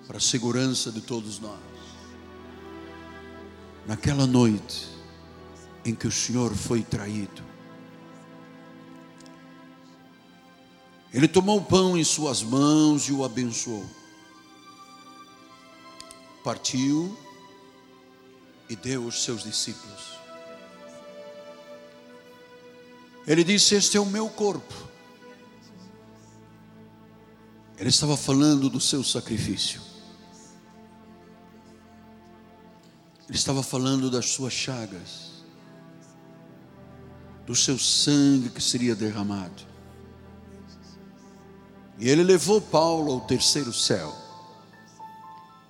para 0.08 0.18
a 0.18 0.22
segurança 0.22 0.92
de 0.92 1.02
todos 1.02 1.40
nós. 1.40 1.60
Naquela 3.86 4.26
noite 4.26 4.88
em 5.84 5.94
que 5.94 6.08
o 6.08 6.12
Senhor 6.12 6.54
foi 6.56 6.82
traído, 6.82 7.44
ele 11.14 11.28
tomou 11.28 11.60
o 11.60 11.64
pão 11.64 11.98
em 11.98 12.04
suas 12.04 12.42
mãos 12.44 13.08
e 13.08 13.12
o 13.14 13.24
abençoou 13.24 13.86
partiu 16.46 17.18
e 18.70 18.76
deu 18.76 19.06
aos 19.06 19.24
seus 19.24 19.44
discípulos. 19.44 20.14
Ele 23.26 23.44
disse: 23.44 23.74
Este 23.74 23.98
é 23.98 24.00
o 24.00 24.06
meu 24.06 24.30
corpo. 24.30 24.95
Ele 27.78 27.90
estava 27.90 28.16
falando 28.16 28.70
do 28.70 28.80
seu 28.80 29.04
sacrifício. 29.04 29.82
Ele 33.28 33.38
estava 33.38 33.64
falando 33.64 34.10
das 34.10 34.30
suas 34.30 34.54
chagas, 34.54 35.44
do 37.46 37.56
seu 37.56 37.78
sangue 37.78 38.50
que 38.50 38.62
seria 38.62 38.96
derramado. 38.96 39.64
E 41.98 42.10
ele 42.10 42.24
levou 42.24 42.62
Paulo 42.62 43.14
ao 43.14 43.22
terceiro 43.22 43.74
céu. 43.74 44.14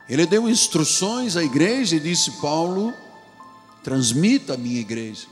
Ele 0.08 0.26
deu 0.26 0.50
instruções 0.50 1.36
à 1.36 1.44
igreja 1.44 1.96
e 1.96 2.00
disse: 2.00 2.32
Paulo, 2.42 2.94
transmita 3.84 4.54
à 4.54 4.58
minha 4.58 4.80
igreja 4.80 5.28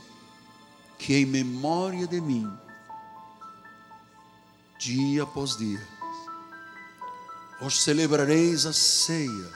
que 0.98 1.14
em 1.14 1.26
memória 1.26 2.06
de 2.06 2.20
mim, 2.20 2.50
dia 4.78 5.24
após 5.24 5.56
dia, 5.56 5.93
vos 7.64 7.82
celebrareis 7.82 8.66
a 8.66 8.74
ceia. 8.74 9.50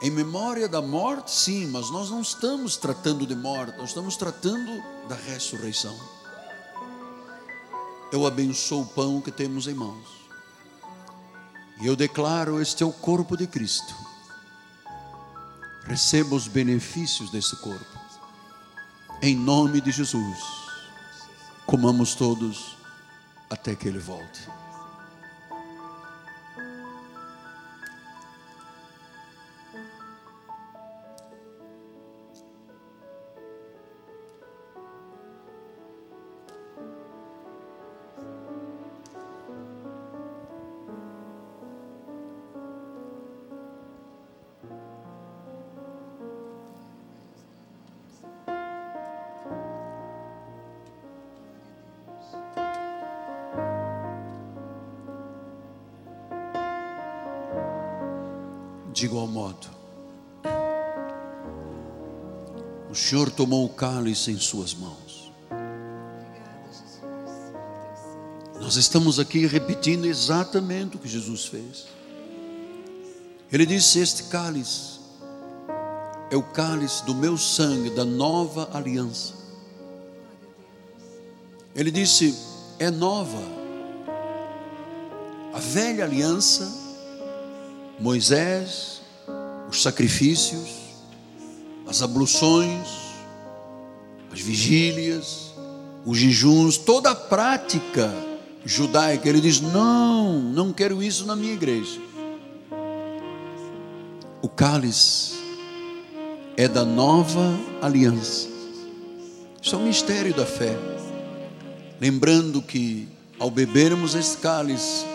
Em 0.00 0.08
memória 0.08 0.68
da 0.68 0.80
morte, 0.80 1.32
sim, 1.32 1.66
mas 1.66 1.90
nós 1.90 2.10
não 2.10 2.20
estamos 2.20 2.76
tratando 2.76 3.26
de 3.26 3.34
morte, 3.34 3.76
nós 3.76 3.88
estamos 3.88 4.16
tratando 4.16 4.80
da 5.08 5.16
ressurreição. 5.16 5.98
Eu 8.12 8.24
abençoo 8.24 8.82
o 8.82 8.86
pão 8.86 9.20
que 9.20 9.32
temos 9.32 9.66
em 9.66 9.74
mãos. 9.74 10.06
E 11.80 11.88
eu 11.88 11.96
declaro: 11.96 12.62
este 12.62 12.84
é 12.84 12.86
o 12.86 12.92
corpo 12.92 13.36
de 13.36 13.48
Cristo. 13.48 13.92
Receba 15.82 16.36
os 16.36 16.46
benefícios 16.46 17.32
desse 17.32 17.56
corpo. 17.56 17.98
Em 19.20 19.34
nome 19.34 19.80
de 19.80 19.90
Jesus. 19.90 20.38
Comamos 21.66 22.14
todos 22.14 22.76
até 23.50 23.74
que 23.74 23.88
Ele 23.88 23.98
volte. 23.98 24.48
De 58.94 59.06
igual 59.06 59.26
modo, 59.26 59.66
o 62.88 62.94
Senhor 62.94 63.28
tomou 63.28 63.66
o 63.66 63.68
cálice 63.68 64.30
em 64.30 64.38
Suas 64.38 64.72
mãos. 64.72 65.32
Nós 68.60 68.76
estamos 68.76 69.18
aqui 69.18 69.46
repetindo 69.46 70.04
exatamente 70.04 70.94
o 70.94 71.00
que 71.00 71.08
Jesus 71.08 71.46
fez. 71.46 71.86
Ele 73.50 73.66
disse: 73.66 73.98
Este 73.98 74.22
cálice 74.24 75.00
é 76.30 76.36
o 76.36 76.42
cálice 76.44 77.04
do 77.04 77.16
meu 77.16 77.36
sangue, 77.36 77.90
da 77.90 78.04
nova 78.04 78.70
aliança. 78.72 79.34
Ele 81.74 81.90
disse: 81.90 82.32
É 82.78 82.92
nova. 82.92 83.42
A 85.52 85.58
velha 85.58 86.04
aliança 86.04 86.83
Moisés, 87.98 89.00
os 89.70 89.82
sacrifícios, 89.82 90.68
as 91.86 92.02
abluções, 92.02 92.88
as 94.32 94.40
vigílias, 94.40 95.54
os 96.04 96.18
jejuns, 96.18 96.76
toda 96.76 97.10
a 97.10 97.14
prática 97.14 98.12
judaica. 98.64 99.28
Ele 99.28 99.40
diz: 99.40 99.60
Não, 99.60 100.40
não 100.40 100.72
quero 100.72 101.02
isso 101.02 101.26
na 101.26 101.36
minha 101.36 101.52
igreja. 101.52 102.00
O 104.42 104.48
cálice 104.48 105.34
é 106.56 106.68
da 106.68 106.84
nova 106.84 107.58
aliança. 107.80 108.48
Isso 109.62 109.74
é 109.74 109.78
um 109.78 109.86
mistério 109.86 110.34
da 110.34 110.44
fé. 110.44 110.76
Lembrando 112.00 112.60
que 112.60 113.08
ao 113.38 113.50
bebermos 113.50 114.14
esse 114.14 114.36
cálice, 114.36 115.06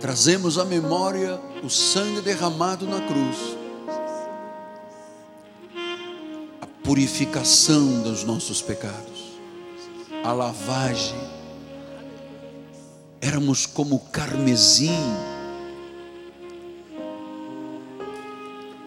trazemos 0.00 0.58
à 0.58 0.64
memória 0.64 1.40
o 1.62 1.70
sangue 1.70 2.20
derramado 2.20 2.86
na 2.86 3.00
cruz, 3.00 3.56
a 6.60 6.66
purificação 6.82 8.02
dos 8.02 8.24
nossos 8.24 8.60
pecados, 8.60 9.38
a 10.24 10.32
lavagem. 10.32 11.20
Éramos 13.20 13.66
como 13.66 14.00
carmesim, 14.10 14.90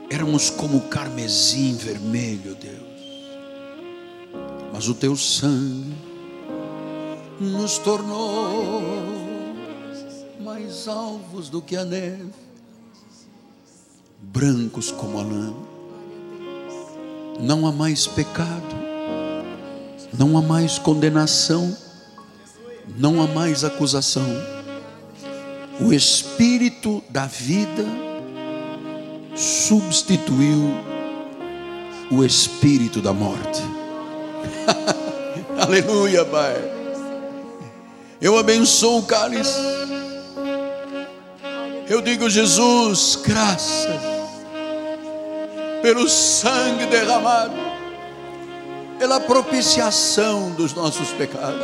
éramos 0.09 0.49
como 0.49 0.81
carmesim 0.81 1.75
vermelho, 1.77 2.55
Deus, 2.55 2.85
mas 4.73 4.89
o 4.89 4.93
teu 4.93 5.15
sangue 5.15 5.95
nos 7.39 7.77
tornou 7.77 9.14
mais 10.45 10.87
alvos 10.87 11.49
do 11.49 11.59
que 11.59 11.75
a 11.75 11.83
neve, 11.83 12.29
brancos 14.21 14.91
como 14.91 15.19
a 15.19 15.23
lã. 15.23 15.55
Não 17.39 17.65
há 17.65 17.71
mais 17.71 18.05
pecado, 18.05 18.75
não 20.13 20.37
há 20.37 20.43
mais 20.43 20.77
condenação, 20.77 21.75
não 22.95 23.23
há 23.23 23.27
mais 23.27 23.63
acusação. 23.63 24.27
O 25.81 25.91
Espírito 25.91 27.03
da 27.09 27.25
vida 27.25 27.83
substituiu 29.35 30.75
o 32.11 32.23
Espírito 32.23 33.01
da 33.01 33.11
morte. 33.11 33.63
Aleluia, 35.59 36.23
Pai. 36.23 36.53
Eu 38.21 38.37
abençoo 38.37 38.99
o 38.99 39.03
cálice. 39.03 39.94
Eu 41.87 42.01
digo, 42.01 42.29
Jesus, 42.29 43.19
graças 43.23 44.15
pelo 45.81 46.09
sangue 46.09 46.87
derramado, 46.87 47.53
pela 48.97 49.19
propiciação 49.19 50.49
dos 50.51 50.73
nossos 50.73 51.09
pecados. 51.09 51.61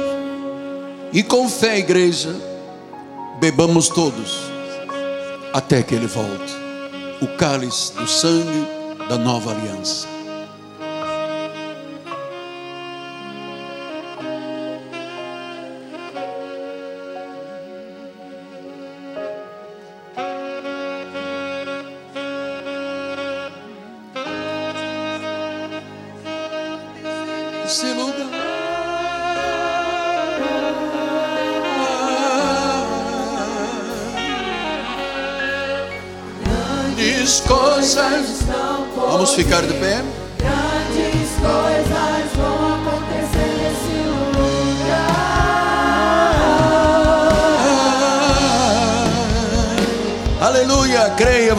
E 1.11 1.24
com 1.24 1.49
fé, 1.49 1.80
igreja, 1.80 2.30
bebamos 3.39 3.89
todos 3.89 4.38
até 5.51 5.82
que 5.82 5.95
Ele 5.95 6.05
volte 6.05 6.53
o 7.19 7.28
cálice 7.36 7.93
do 7.93 8.07
sangue 8.07 8.67
da 9.09 9.17
nova 9.17 9.51
aliança. 9.51 10.07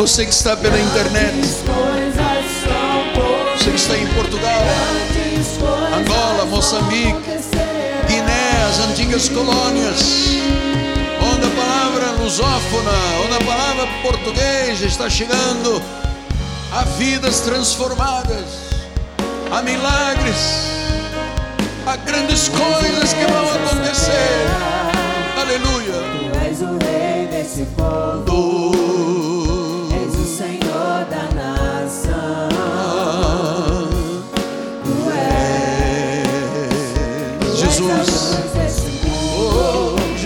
Você 0.03 0.27
que 0.27 0.33
está 0.33 0.57
pela 0.57 0.81
internet, 0.81 1.47
você 3.57 3.71
que 3.71 3.77
está 3.77 3.97
em 3.97 4.07
Portugal, 4.09 4.63
Angola, 5.97 6.45
Moçambique. 6.47 7.15
Guiné, 8.09 8.65
as 8.69 8.81
antigas 8.81 9.29
colônias, 9.29 10.27
onde 11.33 11.47
a 11.47 11.51
palavra 11.51 12.11
lusófona, 12.21 12.91
onde 13.25 13.37
a 13.37 13.47
palavra 13.47 13.87
português 14.03 14.81
está 14.81 15.09
chegando, 15.09 15.81
há 16.73 16.83
vidas 16.99 17.39
transformadas, 17.43 18.45
há 19.53 19.63
milagres, 19.63 20.67
há 21.87 21.95
grandes 21.95 22.49
coisas 22.49 23.13
que 23.13 23.25
vão 23.25 23.53
acontecer. 23.53 24.49
Aleluia. 25.41 25.93
Tu 26.19 26.39
és 26.45 26.61
o 26.61 26.77
rei 26.85 27.29
desse 27.29 27.65
povo, 27.77 29.32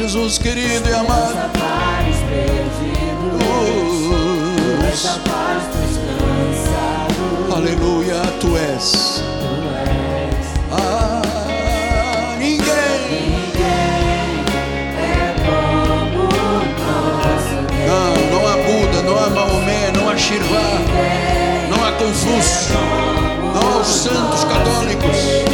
Jesus, 0.07 0.39
querido 0.39 0.89
e 0.89 0.93
amado. 0.95 1.35
Safários 1.35 2.17
perdidos, 2.29 3.41
és 4.87 5.05
Oh, 5.05 5.09
capaz 5.09 5.63
descansado. 5.75 7.55
aleluia, 7.57 8.21
tu 8.41 8.57
és. 8.57 8.93
És. 10.31 10.47
Ah, 10.71 11.23
é 14.97 15.35
como 15.45 16.23
nosso 16.79 17.57
Deus. 17.67 17.89
Não, 17.89 18.15
não 18.31 18.43
há 18.49 18.57
Buda, 18.59 19.03
não 19.03 19.17
há 19.25 19.29
Maomé, 19.31 19.91
não 19.93 20.09
há 20.09 20.17
Shirvá, 20.17 20.69
não 21.69 21.85
há 21.85 21.91
Confúcio, 21.93 22.79
não 23.53 23.61
há 23.73 23.81
os 23.81 23.89
santos 23.89 24.45
católicos. 24.45 25.46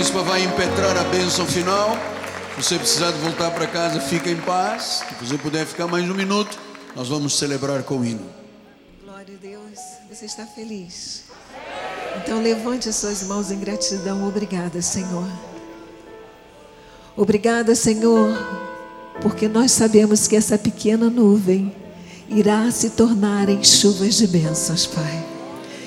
Bispo 0.00 0.22
vai 0.24 0.42
impetrar 0.42 0.96
a 0.96 1.04
bênção 1.04 1.44
final. 1.44 1.90
Se 2.56 2.62
você 2.62 2.78
precisar 2.78 3.10
de 3.10 3.18
voltar 3.18 3.50
para 3.50 3.66
casa, 3.66 4.00
fica 4.00 4.30
em 4.30 4.36
paz. 4.40 5.04
Se 5.06 5.26
você 5.26 5.36
puder 5.36 5.66
ficar 5.66 5.86
mais 5.86 6.08
um 6.08 6.14
minuto, 6.14 6.58
nós 6.96 7.08
vamos 7.08 7.36
celebrar 7.36 7.82
com 7.82 7.98
o 7.98 8.04
hino. 8.06 8.24
Glória 9.04 9.34
a 9.34 9.38
Deus. 9.38 9.78
Você 10.08 10.24
está 10.24 10.46
feliz? 10.46 11.24
Então 12.16 12.42
levante 12.42 12.88
as 12.88 12.96
suas 12.96 13.24
mãos 13.24 13.50
em 13.50 13.60
gratidão. 13.60 14.26
Obrigada, 14.26 14.80
Senhor. 14.80 15.28
Obrigada, 17.14 17.74
Senhor, 17.74 18.38
porque 19.20 19.48
nós 19.48 19.70
sabemos 19.70 20.26
que 20.26 20.34
essa 20.34 20.56
pequena 20.56 21.10
nuvem 21.10 21.76
irá 22.26 22.70
se 22.70 22.88
tornar 22.88 23.50
em 23.50 23.62
chuvas 23.62 24.14
de 24.14 24.26
bênçãos, 24.26 24.86
Pai. 24.86 25.29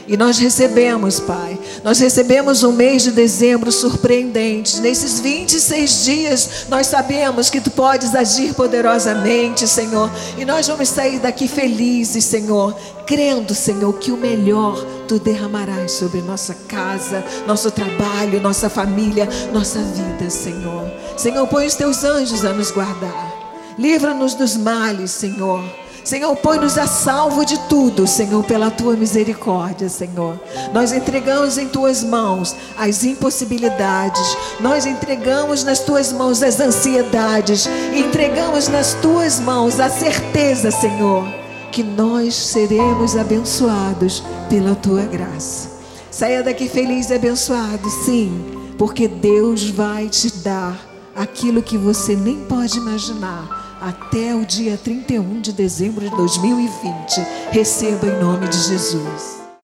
E 0.06 0.18
nós 0.18 0.38
recebemos, 0.38 1.20
Pai, 1.20 1.58
nós 1.84 1.99
recebemos 1.99 2.62
um 2.64 2.74
mês 2.74 3.04
de 3.04 3.12
dezembro 3.12 3.72
surpreendente. 3.72 4.82
Nesses 4.82 5.20
26 5.20 6.04
dias, 6.04 6.49
nós 6.68 6.88
sabemos 6.88 7.49
que 7.49 7.62
Tu 7.62 7.72
podes 7.72 8.14
agir 8.14 8.54
poderosamente, 8.54 9.68
Senhor. 9.68 10.12
E 10.38 10.43
nós 10.43 10.68
vamos 10.68 10.89
sair 10.89 11.20
daqui 11.20 11.47
felizes, 11.47 12.26
Senhor, 12.26 12.76
crendo, 13.08 13.56
Senhor, 13.56 13.93
que 13.93 14.12
o 14.12 14.18
melhor 14.18 14.86
Tu 15.08 15.20
derramarás 15.20 15.93
sobre 15.93 16.22
nossa 16.22 16.54
casa, 16.68 17.24
nosso 17.47 17.72
trabalho, 17.72 18.41
nossa 18.41 18.70
família, 18.70 19.28
nossa 19.54 19.80
vida, 19.80 20.30
Senhor. 20.30 20.91
Senhor, 21.16 21.47
põe 21.47 21.66
os 21.66 21.76
Teus 21.76 22.04
anjos 22.04 22.43
a 22.43 22.51
nos 22.51 22.72
guardar. 22.72 23.32
Livra-nos 23.78 24.36
dos 24.36 24.58
males, 24.58 25.12
Senhor. 25.12 25.82
Senhor, 26.04 26.36
põe-nos 26.36 26.78
a 26.78 26.86
salvo 26.86 27.45
de 27.45 27.58
tudo, 27.70 28.06
Senhor, 28.06 28.43
pela 28.43 28.70
tua 28.70 28.93
misericórdia, 28.95 29.88
Senhor. 29.88 30.38
Nós 30.74 30.91
entregamos 30.91 31.58
em 31.58 31.70
tuas 31.70 32.04
mãos 32.04 32.54
as 32.78 33.06
impossibilidades, 33.06 34.38
nós 34.60 34.86
entregamos 34.86 35.64
nas 35.64 35.80
tuas 35.80 36.12
mãos 36.12 36.43
as 36.43 36.60
ansiedades, 36.60 37.70
entregamos 37.95 38.68
nas 38.68 38.93
tuas 38.95 39.39
mãos 39.39 39.80
a 39.80 39.89
certeza, 39.89 40.72
Senhor, 40.72 41.26
que 41.72 41.82
nós 41.82 42.36
seremos 42.36 43.16
abençoados 43.16 44.22
pela 44.49 44.76
tua 44.76 45.04
graça. 45.04 45.72
Saia 46.12 46.43
daqui 46.43 46.68
feliz 46.68 47.10
e 47.10 47.14
abençoado, 47.14 47.89
sim, 48.04 48.43
porque 48.78 49.08
Deus 49.08 49.70
vai 49.70 50.10
te 50.10 50.30
dar 50.39 50.78
aquilo 51.16 51.64
que 51.64 51.78
você 51.78 52.14
nem 52.14 52.39
pode 52.41 52.78
imaginar 52.78 53.62
até 53.84 54.34
o 54.34 54.45
dia 54.45 54.77
31 54.77 55.41
de 55.41 55.51
dezembro 55.51 56.09
de 56.09 56.15
2020. 56.15 57.19
Receba 57.51 58.07
em 58.07 58.17
nome 58.17 58.47
de 58.47 58.57
Jesus. 58.57 59.42